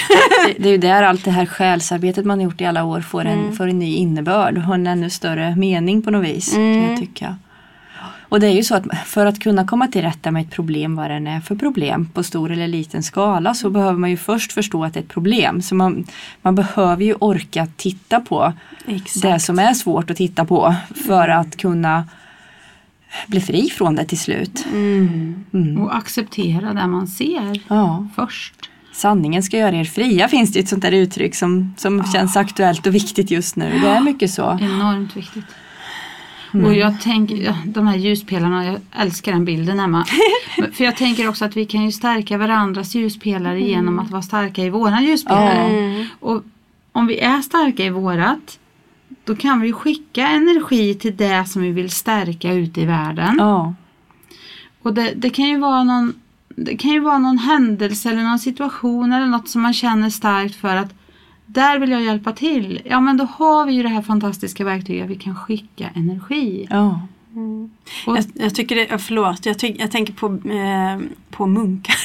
[0.46, 3.00] Det, det är ju där allt det här själsarbetet man har gjort i alla år
[3.00, 6.52] får en, får en ny innebörd och en ännu större mening på något vis.
[6.52, 6.90] Kan Mm.
[6.90, 7.36] jag tycka.
[8.30, 10.96] Och det är ju så att för att kunna komma till rätta med ett problem,
[10.96, 14.52] vad den är för problem på stor eller liten skala, så behöver man ju först
[14.52, 15.62] förstå att det är ett problem.
[15.62, 16.04] Så man,
[16.42, 18.52] man behöver ju orka titta på
[18.86, 19.22] Exakt.
[19.22, 20.74] det som är svårt att titta på
[21.06, 22.04] för att kunna
[23.26, 24.66] bli fri från det till slut.
[24.72, 25.44] Mm.
[25.52, 25.80] Mm.
[25.82, 28.06] Och acceptera det man ser Ja.
[28.16, 28.54] först.
[28.92, 32.86] Sanningen ska göra er fria finns det ett sånt där uttryck som, som känns aktuellt
[32.86, 33.78] och viktigt just nu.
[33.82, 34.58] Det är mycket så.
[34.60, 35.44] Enormt viktigt.
[36.52, 40.04] Och jag tänker, ja, de här ljuspelarna, jag älskar den bilden Emma.
[40.72, 44.62] För jag tänker också att vi kan ju stärka varandras ljuspelare genom att vara starka
[44.64, 46.06] i våra ljuspelare.
[46.20, 46.42] Och
[46.92, 48.58] om vi är starka i vårat,
[49.28, 53.34] då kan vi skicka energi till det som vi vill stärka ute i världen.
[53.38, 53.74] Ja.
[54.82, 56.14] Och det, det kan ju vara någon
[56.56, 60.54] det kan ju vara någon händelse eller någon situation eller något som man känner starkt
[60.54, 60.94] för att
[61.46, 62.80] där vill jag hjälpa till.
[62.84, 65.10] Ja men då har vi ju det här fantastiska verktyget.
[65.10, 66.66] Vi kan skicka energi.
[66.70, 67.00] Ja.
[68.06, 70.98] Och, Jag, jag tycker det, förlåt, jag, tyck, jag tänker på, eh,
[71.30, 71.96] på munkar,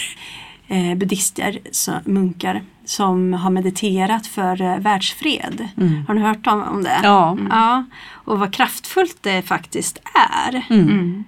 [0.74, 5.68] eh, buddhister, så, munkar som har mediterat för eh, världsfred.
[5.78, 6.06] Mm.
[6.08, 7.00] Har ni hört om, om det?
[7.04, 7.38] Ja.
[7.50, 7.86] ja.
[8.12, 10.02] Och vad kraftfullt det faktiskt
[10.46, 10.66] är.
[10.70, 11.24] mm.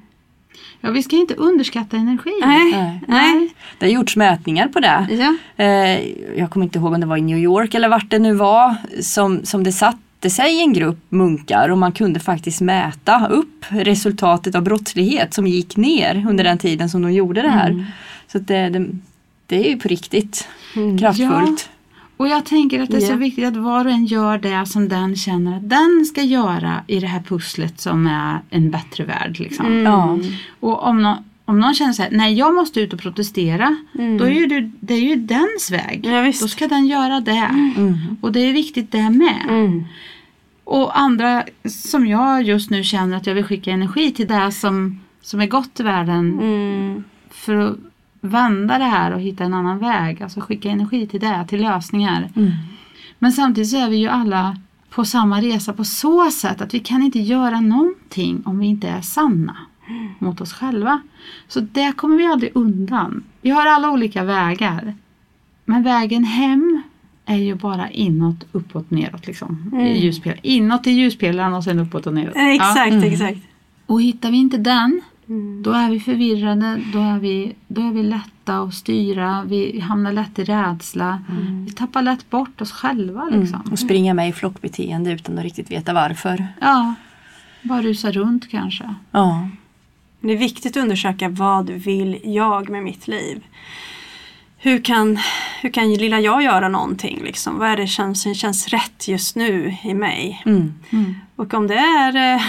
[0.81, 2.31] ja, vi ska inte underskatta energi.
[2.41, 2.71] Nej.
[2.71, 3.01] Nej.
[3.07, 3.53] Nej.
[3.77, 5.07] Det har gjorts mätningar på det.
[5.09, 5.35] Ja.
[5.63, 5.99] Eh,
[6.37, 8.75] jag kommer inte ihåg om det var i New York eller vart det nu var
[9.01, 14.55] som, som det satte sig en grupp munkar och man kunde faktiskt mäta upp resultatet
[14.55, 17.85] av brottslighet som gick ner under den tiden som de gjorde det här.
[18.27, 18.87] Så att det, det,
[19.45, 20.47] det är ju på riktigt
[20.99, 21.69] kraftfullt.
[22.17, 23.15] Och jag tänker att det är så Ja.
[23.17, 26.99] viktigt att var och en gör det som den känner att den ska göra i
[26.99, 29.39] det här pusslet som är en bättre värld.
[29.39, 29.73] Liksom.
[29.77, 30.19] Ja.
[30.59, 33.77] Och om någon, om någon känner så här, nej jag måste ut och protestera,
[34.19, 36.05] då är ju det, det är ju dens väg.
[36.05, 36.25] Ja.
[36.41, 37.49] Då ska den göra det.
[37.77, 37.93] Mm.
[38.21, 39.45] Och det är viktigt det med.
[39.49, 39.83] Mm.
[40.63, 44.99] Och andra som jag just nu känner att jag vill skicka energi till det som,
[45.21, 47.03] som är gott i världen Mm.
[47.31, 47.77] för att
[48.25, 50.23] vända det här och hitta en annan väg.
[50.23, 52.29] Alltså skicka energi till det, till lösningar.
[52.35, 52.51] Mm.
[53.19, 54.57] Men samtidigt så är vi ju alla
[54.89, 58.87] på samma resa på så sätt att vi kan inte göra någonting om vi inte
[58.87, 59.57] är sanna
[60.19, 61.01] mot oss själva.
[61.47, 63.23] Så det kommer vi aldrig undan.
[63.41, 64.95] Vi har alla olika vägar.
[65.65, 66.81] Men vägen hem
[67.25, 69.79] är ju bara inåt, uppåt, neråt liksom.
[69.79, 70.39] I ljuspelaren.
[70.43, 72.35] Inåt i ljuspelaren och sen uppåt och neråt.
[72.35, 72.53] Ja.
[72.53, 73.39] Exakt, exakt.
[73.85, 75.63] Och hittar vi inte den, Mm.
[75.63, 80.11] då är vi förvirrade, då är vi, då är vi lätta att styra, vi hamnar
[80.11, 81.21] lätt i rädsla.
[81.65, 83.61] Vi tappar lätt bort oss själva liksom.
[83.71, 86.47] Och springa med i flockbeteende utan att riktigt veta varför.
[86.61, 86.93] Ja,
[87.61, 88.93] bara rusa runt kanske.
[89.11, 89.49] Ja.
[90.19, 93.43] Det är viktigt att undersöka vad vill jag med mitt liv?
[94.57, 95.19] Hur kan,
[95.61, 97.21] hur kan lilla jag göra någonting?
[97.23, 97.59] Liksom?
[97.59, 100.43] Vad är det som känns, känns rätt just nu i mig?
[100.45, 100.73] Mm.
[101.35, 102.41] Och om det är eh,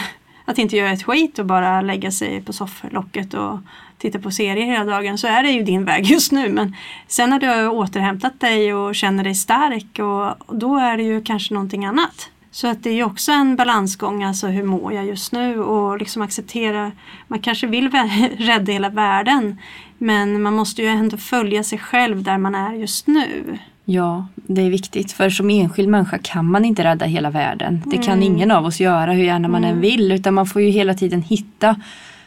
[0.46, 3.58] att inte göra ett skit och bara lägga sig på sofflocket och
[3.98, 6.48] titta på serier hela dagen så är det ju din väg just nu.
[6.48, 6.76] Men
[7.06, 11.22] sen när du har återhämtat dig och känner dig stark och, då är det ju
[11.22, 12.30] kanske någonting annat.
[12.50, 15.98] Så att det är ju också en balansgång, alltså hur mår jag just nu och
[15.98, 16.92] liksom acceptera,
[17.28, 17.90] man kanske vill
[18.38, 19.58] rädda hela världen
[19.98, 23.58] men man måste ju ändå följa sig själv där man är just nu.
[23.88, 25.12] Ja, det är viktigt.
[25.12, 27.82] För som enskild människa kan man inte rädda hela världen.
[27.86, 30.12] Det kan ingen av oss göra hur gärna man än vill.
[30.12, 31.76] Utan man får ju hela tiden hitta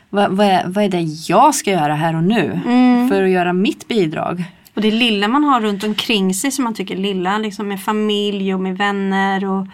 [0.09, 2.59] vad, vad, är, vad är det jag ska göra här och nu?
[3.09, 4.43] För att göra mitt bidrag.
[4.73, 7.81] Och det lilla man har runt omkring sig som man tycker är lilla, liksom med
[7.81, 9.67] familj och med vänner och,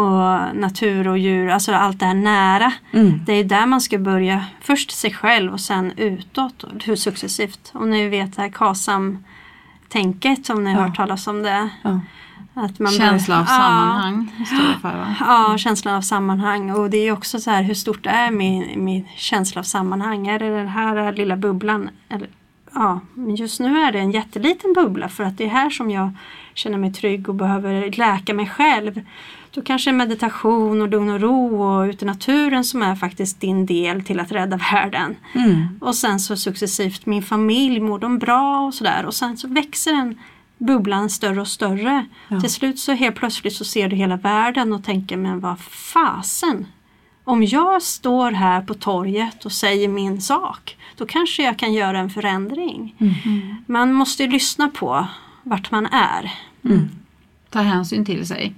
[0.00, 2.72] och natur och djur, alltså allt det här nära.
[2.92, 3.20] Mm.
[3.26, 7.70] Det är där man ska börja, först sig själv och sen utåt, och hur successivt.
[7.74, 8.48] Och ni vet det här
[9.94, 10.86] KASAM-tänket, om ni har Ja.
[10.86, 11.68] hört talas om det.
[11.82, 12.00] Ja.
[12.54, 13.58] Att man Känsla av bör- Ja.
[13.60, 15.14] sammanhang det för va?
[15.20, 16.70] Ja, känslan av sammanhang.
[16.70, 20.26] Och det är också så här, hur stort är min, min känsla av sammanhang?
[20.26, 21.90] Är det den här lilla bubblan?
[22.08, 22.28] Eller,
[22.74, 25.90] ja, men just nu är det en jätteliten bubbla för att det är här som
[25.90, 26.12] jag
[26.54, 29.00] känner mig trygg och behöver läka mig själv.
[29.54, 33.66] Då kanske meditation och lugn och ro och ute i naturen som är faktiskt din
[33.66, 35.16] del till att rädda världen.
[35.34, 35.78] Mm.
[35.80, 39.06] Och sen så successivt min familj, mår de bra och sådär.
[39.06, 40.18] Och sen så växer den
[40.58, 42.06] bubblan större och större.
[42.28, 42.40] Ja.
[42.40, 46.66] Till slut så helt plötsligt så ser du hela världen och tänker men vad fasen.
[47.24, 51.98] Om jag står här på torget och säger min sak då kanske jag kan göra
[51.98, 52.94] en förändring.
[53.66, 55.06] Man måste ju lyssna på
[55.42, 56.32] vart man är.
[57.50, 58.54] Ta hänsyn till sig.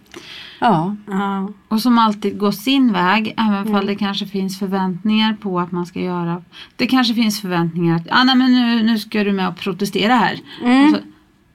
[0.59, 0.96] Ja.
[1.07, 1.48] Ja.
[1.68, 5.86] Och som alltid gå sin väg, även om det kanske finns förväntningar på att man
[5.86, 6.42] ska göra.
[6.76, 10.14] Det kanske finns förväntningar att ah, nej, men nu, nu ska du med och protestera
[10.14, 10.34] här.
[10.61, 10.98] Och så,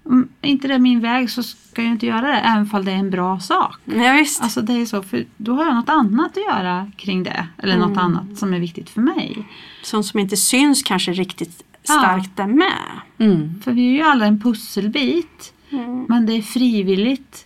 [0.10, 2.92] "Mm, är inte det min väg så ska jag inte göra det, även om det
[2.92, 3.76] är en bra sak.
[3.86, 4.42] Ja, visst.
[4.44, 7.48] Alltså det är så, för då har jag något annat att göra kring det.
[7.58, 9.48] Eller något annat som är viktigt för mig.
[9.84, 11.94] Sånt som inte syns kanske riktigt Ja.
[11.94, 12.82] starkt där med.
[13.18, 13.62] Mm.
[13.64, 15.54] För vi är ju alla en pusselbit.
[15.70, 16.06] Mm.
[16.10, 17.46] Men det är frivilligt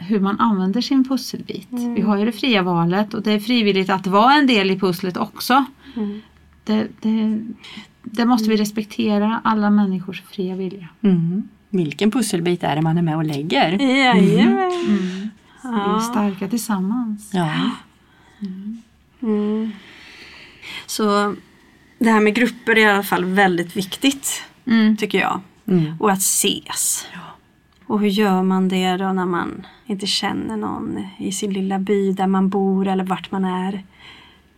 [0.00, 1.72] hur man använder sin pusselbit.
[1.72, 1.94] Mm.
[1.94, 4.78] Vi har ju det fria valet och det är frivilligt att vara en del i
[4.78, 5.64] pusslet också.
[5.96, 6.20] Mm.
[6.64, 7.42] Det, det,
[8.02, 10.88] det måste vi respektera, alla människors fria vilja.
[11.02, 11.48] Mm.
[11.70, 13.70] Vilken pusselbit är det man är med och lägger?
[13.82, 15.30] Jajamän.
[15.62, 16.00] Vi är Ja.
[16.00, 17.30] starka tillsammans.
[17.34, 17.54] Ja.
[19.22, 19.70] Mm.
[20.86, 21.34] Så
[21.98, 24.96] det här med grupper är i alla fall väldigt viktigt Mm.
[24.96, 25.40] tycker jag.
[25.68, 25.94] Mm.
[26.00, 27.06] Och att ses.
[27.88, 32.12] Och hur gör man det då när man inte känner någon i sin lilla by
[32.12, 33.84] där man bor eller vart man är?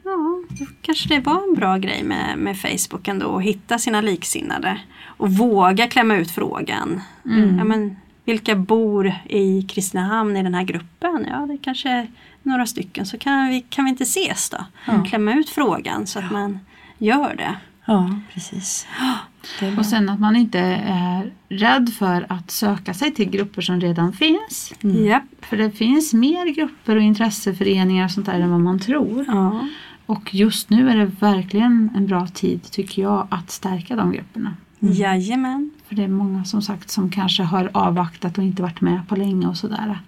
[0.05, 4.01] Ja, då kanske det var en bra grej med, med Facebook ändå att hitta sina
[4.01, 4.81] liksinnade.
[5.07, 7.01] Och våga klämma ut frågan.
[7.59, 11.26] Ja, men, vilka bor i Kristinehamn i den här gruppen?
[11.31, 12.07] Ja, det kanske är
[12.43, 13.07] några stycken.
[13.07, 14.64] Så kan vi, kan vi inte ses då?
[15.09, 16.59] Klämma ut frågan så att man
[16.99, 17.57] gör det.
[17.91, 18.86] Ja, precis.
[19.78, 24.12] Och sen att man inte är rädd för att söka sig till grupper som redan
[24.12, 24.72] finns.
[24.80, 25.22] Japp.
[25.41, 29.24] För det finns mer grupper och intresseföreningar och sånt där än vad man tror.
[29.28, 29.68] Ja.
[30.07, 34.55] Och just nu är det verkligen en bra tid tycker jag att stärka de grupperna.
[34.78, 35.70] Jajamän.
[35.88, 39.16] För det är många som sagt som kanske har avvaktat och inte varit med på
[39.16, 40.01] länge och sådär.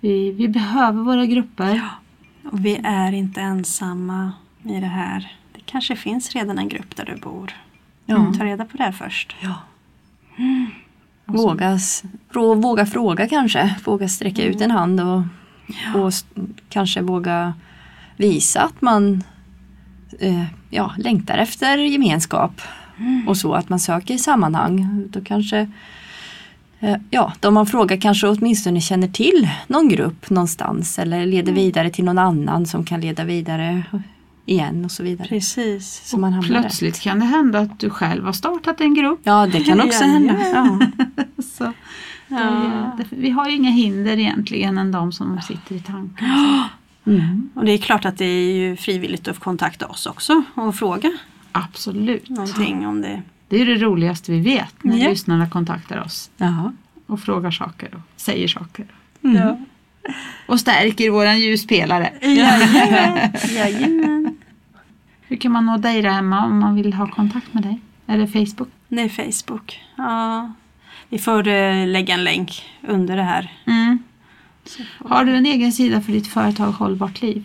[0.00, 1.88] Vi, vi behöver våra grupper.
[2.50, 5.37] Och vi är inte ensamma i det här.
[5.70, 7.52] Kanske finns redan en grupp där du bor.
[8.06, 8.32] Ja.
[8.38, 9.36] Ta reda på det först.
[9.40, 9.54] Ja.
[11.24, 12.02] Våga, s-
[12.32, 13.74] frå- våga fråga kanske.
[13.84, 15.22] Våga sträcka ut en hand och,
[15.94, 16.26] och s-
[16.68, 17.54] kanske våga
[18.16, 19.22] visa att man
[20.20, 22.60] eh, ja, längtar efter gemenskap.
[23.26, 25.04] Och så att man söker sammanhang.
[25.10, 25.70] Då kanske
[26.80, 31.90] eh, Ja, de man frågar kanske åtminstone känner till någon grupp någonstans eller leder vidare
[31.90, 33.82] till någon annan som kan leda vidare
[34.48, 35.28] igen och så vidare.
[35.28, 36.02] Precis.
[36.04, 36.60] Så man hamnar där.
[36.60, 39.20] Plötsligt kan det hända att du själv har startat en grupp.
[39.22, 40.34] Ja, det kan också hända.
[40.54, 40.78] Ja.
[41.42, 41.72] Så
[42.30, 42.92] Ja.
[42.98, 46.28] det, vi har ju inga hinder egentligen än de som sitter i tanken.
[47.06, 47.50] Mm.
[47.54, 51.12] Och det är klart att det är ju frivilligt att kontakta oss också och fråga
[51.52, 52.28] Absolut.
[52.28, 53.22] någonting om det.
[53.48, 55.08] Det är det roligaste vi vet när Ja.
[55.08, 56.72] lyssnarna kontaktar oss Jaha.
[57.06, 58.86] och frågar saker och säger saker.
[59.24, 59.56] Mm.
[60.46, 62.12] Och stärker våran ljuspelare.
[62.22, 63.30] Jajamän.
[63.54, 64.17] Jajamän.
[65.28, 67.80] Hur kan man nå dig där hemma om man vill ha kontakt med dig?
[68.06, 68.68] Är det Facebook?
[68.88, 69.80] Det är Facebook.
[69.96, 70.52] Ja.
[71.08, 73.52] Vi får eh, lägga en länk under det här.
[73.66, 73.98] Mm.
[75.04, 77.44] Har du en egen sida för ditt företag Hållbart liv?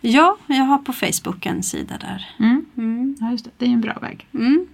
[0.00, 2.28] Ja, jag har på Facebook en sida där.
[2.38, 2.66] Mm.
[2.76, 3.16] Mm.
[3.20, 3.50] Ja, just det.
[3.58, 4.26] Det är en bra väg.
[4.34, 4.66] Mm.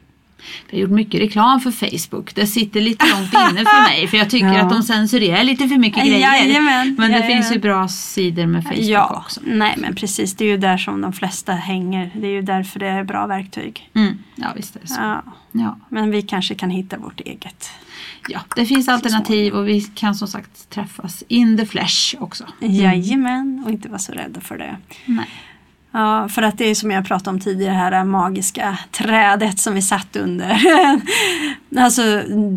[0.70, 2.34] Vi har gjort mycket reklam för Facebook.
[2.34, 4.60] Det sitter lite långt inne för mig för jag tycker Ja.
[4.62, 6.18] att de censurerar lite för mycket grejer.
[6.20, 7.28] Jajamän, Men det jajamän.
[7.42, 9.40] finns ju bra sidor med Facebook Ja, också.
[9.44, 10.34] nej men precis.
[10.36, 12.10] Det är ju där som de flesta hänger.
[12.14, 13.90] Det är ju därför det är bra verktyg.
[13.94, 14.18] Mm.
[14.36, 15.00] Ja, visst är det så.
[15.00, 15.22] Ja.
[15.52, 15.78] Ja.
[15.88, 17.70] Men vi kanske kan hitta vårt eget.
[18.28, 22.44] ja, det finns alternativ och vi kan som sagt träffas in the flesh också.
[22.60, 24.76] Jajamän, och inte vara så rädda för det.
[25.06, 25.26] Nej.
[25.92, 29.58] Ja, för att det är som jag pratade om tidigare här, det här magiska trädet
[29.58, 30.60] som vi satt under.
[31.78, 32.02] alltså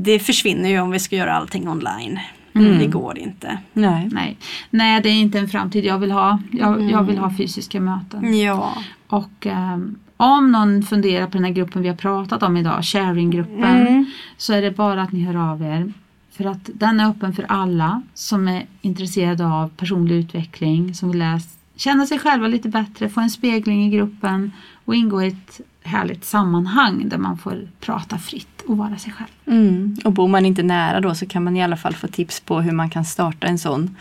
[0.03, 2.19] det försvinner ju om vi ska göra allting online.
[2.55, 2.79] Mm.
[2.79, 3.57] Det går inte.
[3.73, 4.09] Nej.
[4.11, 4.37] Nej.
[4.69, 6.39] Nej, det är inte en framtid jag vill ha.
[6.51, 8.39] Jag, jag vill ha fysiska möten.
[8.39, 8.73] Ja.
[9.07, 13.63] Och ehm, om någon funderar på den här gruppen vi har pratat om idag, sharinggruppen,
[13.87, 14.05] Mm.
[14.37, 15.93] så är det bara att ni hör av er.
[16.31, 21.19] För att den är öppen för alla som är intresserade av personlig utveckling, som vill
[21.19, 21.39] lära,
[21.75, 24.51] känna sig själva lite bättre, få en spegling i gruppen
[24.85, 29.57] och ingå i ett härligt sammanhang där man får prata fritt och vara sig själv.
[29.57, 29.95] Mm.
[30.05, 32.61] Och bor man inte nära då så kan man i alla fall få tips på
[32.61, 33.95] hur man kan starta en sån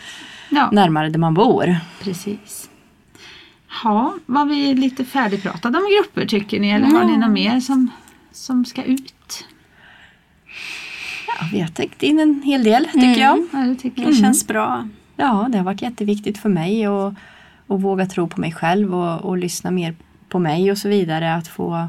[0.51, 1.77] Ja, närmare där man bor.
[2.01, 2.71] precis.
[3.85, 6.71] Ja, var vi lite färdigpratade om grupper tycker ni?
[6.71, 7.91] Eller har ni något mer som,
[8.33, 9.45] som ska ut?
[11.27, 13.19] Ja, vi har täckt in en hel del tycker Mm.
[13.21, 13.47] jag.
[13.53, 14.19] Ja, det tycker Det jag.
[14.19, 14.89] känns bra.
[15.17, 17.15] Ja, det har varit jätteviktigt för mig att,
[17.69, 19.95] att våga tro på mig själv och, och lyssna mer
[20.29, 21.35] på mig och så vidare.
[21.35, 21.89] Att få,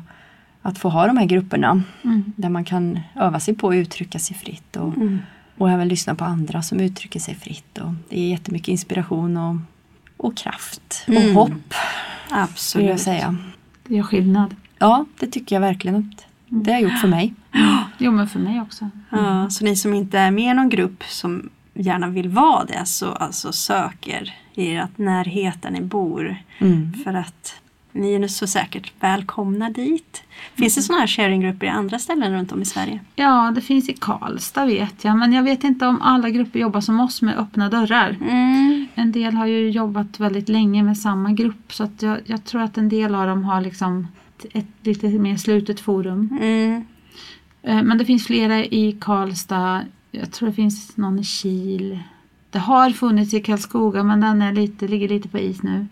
[0.62, 2.34] att få ha de här grupperna Mm.
[2.36, 5.20] där man kan öva sig på att uttrycka sig fritt och, Mm.
[5.58, 7.78] och även lyssna på andra som uttrycker sig fritt.
[7.78, 9.56] Och det är jättemycket inspiration och,
[10.18, 11.36] och kraft och Mm.
[11.36, 11.74] hopp
[12.30, 12.90] Absolut.
[12.90, 13.36] jag säga.
[13.88, 14.56] Det gör skillnad.
[14.80, 17.34] Ja, det tycker jag verkligen att det har gjort för mig.
[17.98, 18.90] Jo, men för mig också.
[19.10, 22.86] Ja, så ni som inte är med i någon grupp som gärna vill vara det
[22.86, 26.36] så alltså söker i ert närhet där ni bor.
[26.60, 26.94] Mm.
[27.04, 30.24] För att ni är nu så säkert välkomna dit.
[30.56, 33.00] Finns det sådana här sharinggrupper i andra ställen runt om i Sverige?
[33.16, 36.82] Ja, det finns i Karlstad vet jag, men jag vet inte om alla grupper jobbar
[36.82, 38.18] som oss med öppna dörrar.
[38.22, 38.88] Mm.
[38.96, 42.62] En del har ju jobbat väldigt länge med samma grupp så att jag, jag tror
[42.62, 46.38] att en del av dem har liksom ett, ett lite mer slutet forum.
[46.42, 46.86] Mm.
[47.64, 49.82] Eh, Men det finns flera i Karlstad,
[50.12, 52.00] jag tror det finns någon i Kil.
[52.56, 55.88] Det har funnits i Karlskoga men den är lite, ligger lite på is nu.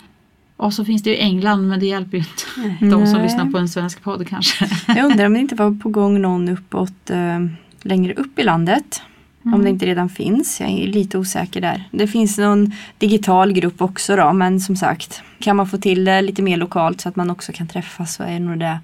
[0.58, 3.24] Och så finns det ju England men det hjälper ju inte de som Nej.
[3.24, 4.70] lyssnar på en svensk podd kanske.
[4.88, 7.40] Jag undrar om det inte var på gång någon uppåt eh,
[7.82, 9.02] längre upp i landet.
[9.44, 10.62] Om det inte redan finns.
[10.62, 11.84] Jag är lite osäker där.
[11.92, 16.22] Det finns någon digital grupp också då men som sagt kan man få till det
[16.22, 18.80] lite mer lokalt så att man också kan träffas så är nog det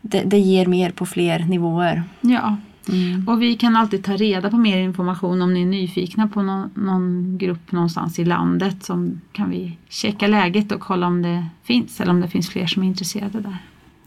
[0.00, 2.02] det, det ger mer på fler nivåer.
[2.20, 2.56] Ja,
[2.88, 3.28] Mm.
[3.28, 6.70] och vi kan alltid ta reda på mer information om ni är nyfikna på någon,
[6.74, 8.84] någon grupp någonstans i landet.
[8.84, 12.66] Så kan vi checka läget och kolla om det finns eller om det finns fler
[12.66, 13.56] som är intresserade där.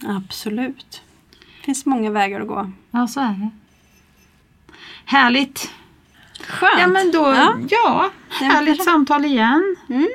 [0.08, 1.02] Absolut.
[1.60, 2.72] Det finns många vägar att gå.
[2.92, 3.50] Ja, så är det.
[5.06, 5.72] Härligt!
[6.48, 6.80] Skönt.
[6.80, 7.56] Ja, men då, Ja.
[7.70, 9.76] ja, härligt samtal igen.
[9.90, 10.08] Mm.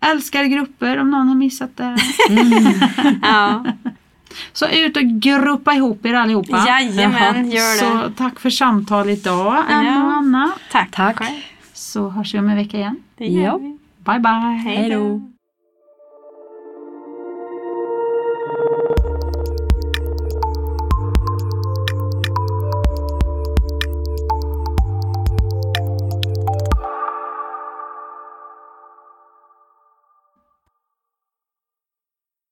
[0.00, 1.96] Älskar grupper om någon har missat det.
[3.22, 3.64] Ja.
[4.52, 6.64] Så ut och gruppa ihop er allihopa.
[6.66, 8.08] Jajamän, gör det.
[8.08, 10.04] Så tack för samtal idag, Emma Ja.
[10.04, 10.50] och Anna.
[10.72, 10.90] Tack.
[10.90, 11.22] Tack.
[11.72, 12.96] Så hörs vi om en vecka igen.
[13.18, 13.56] Det gör Ja.
[13.56, 13.78] vi.
[14.04, 14.30] Bye bye!
[14.76, 15.20] Hej då.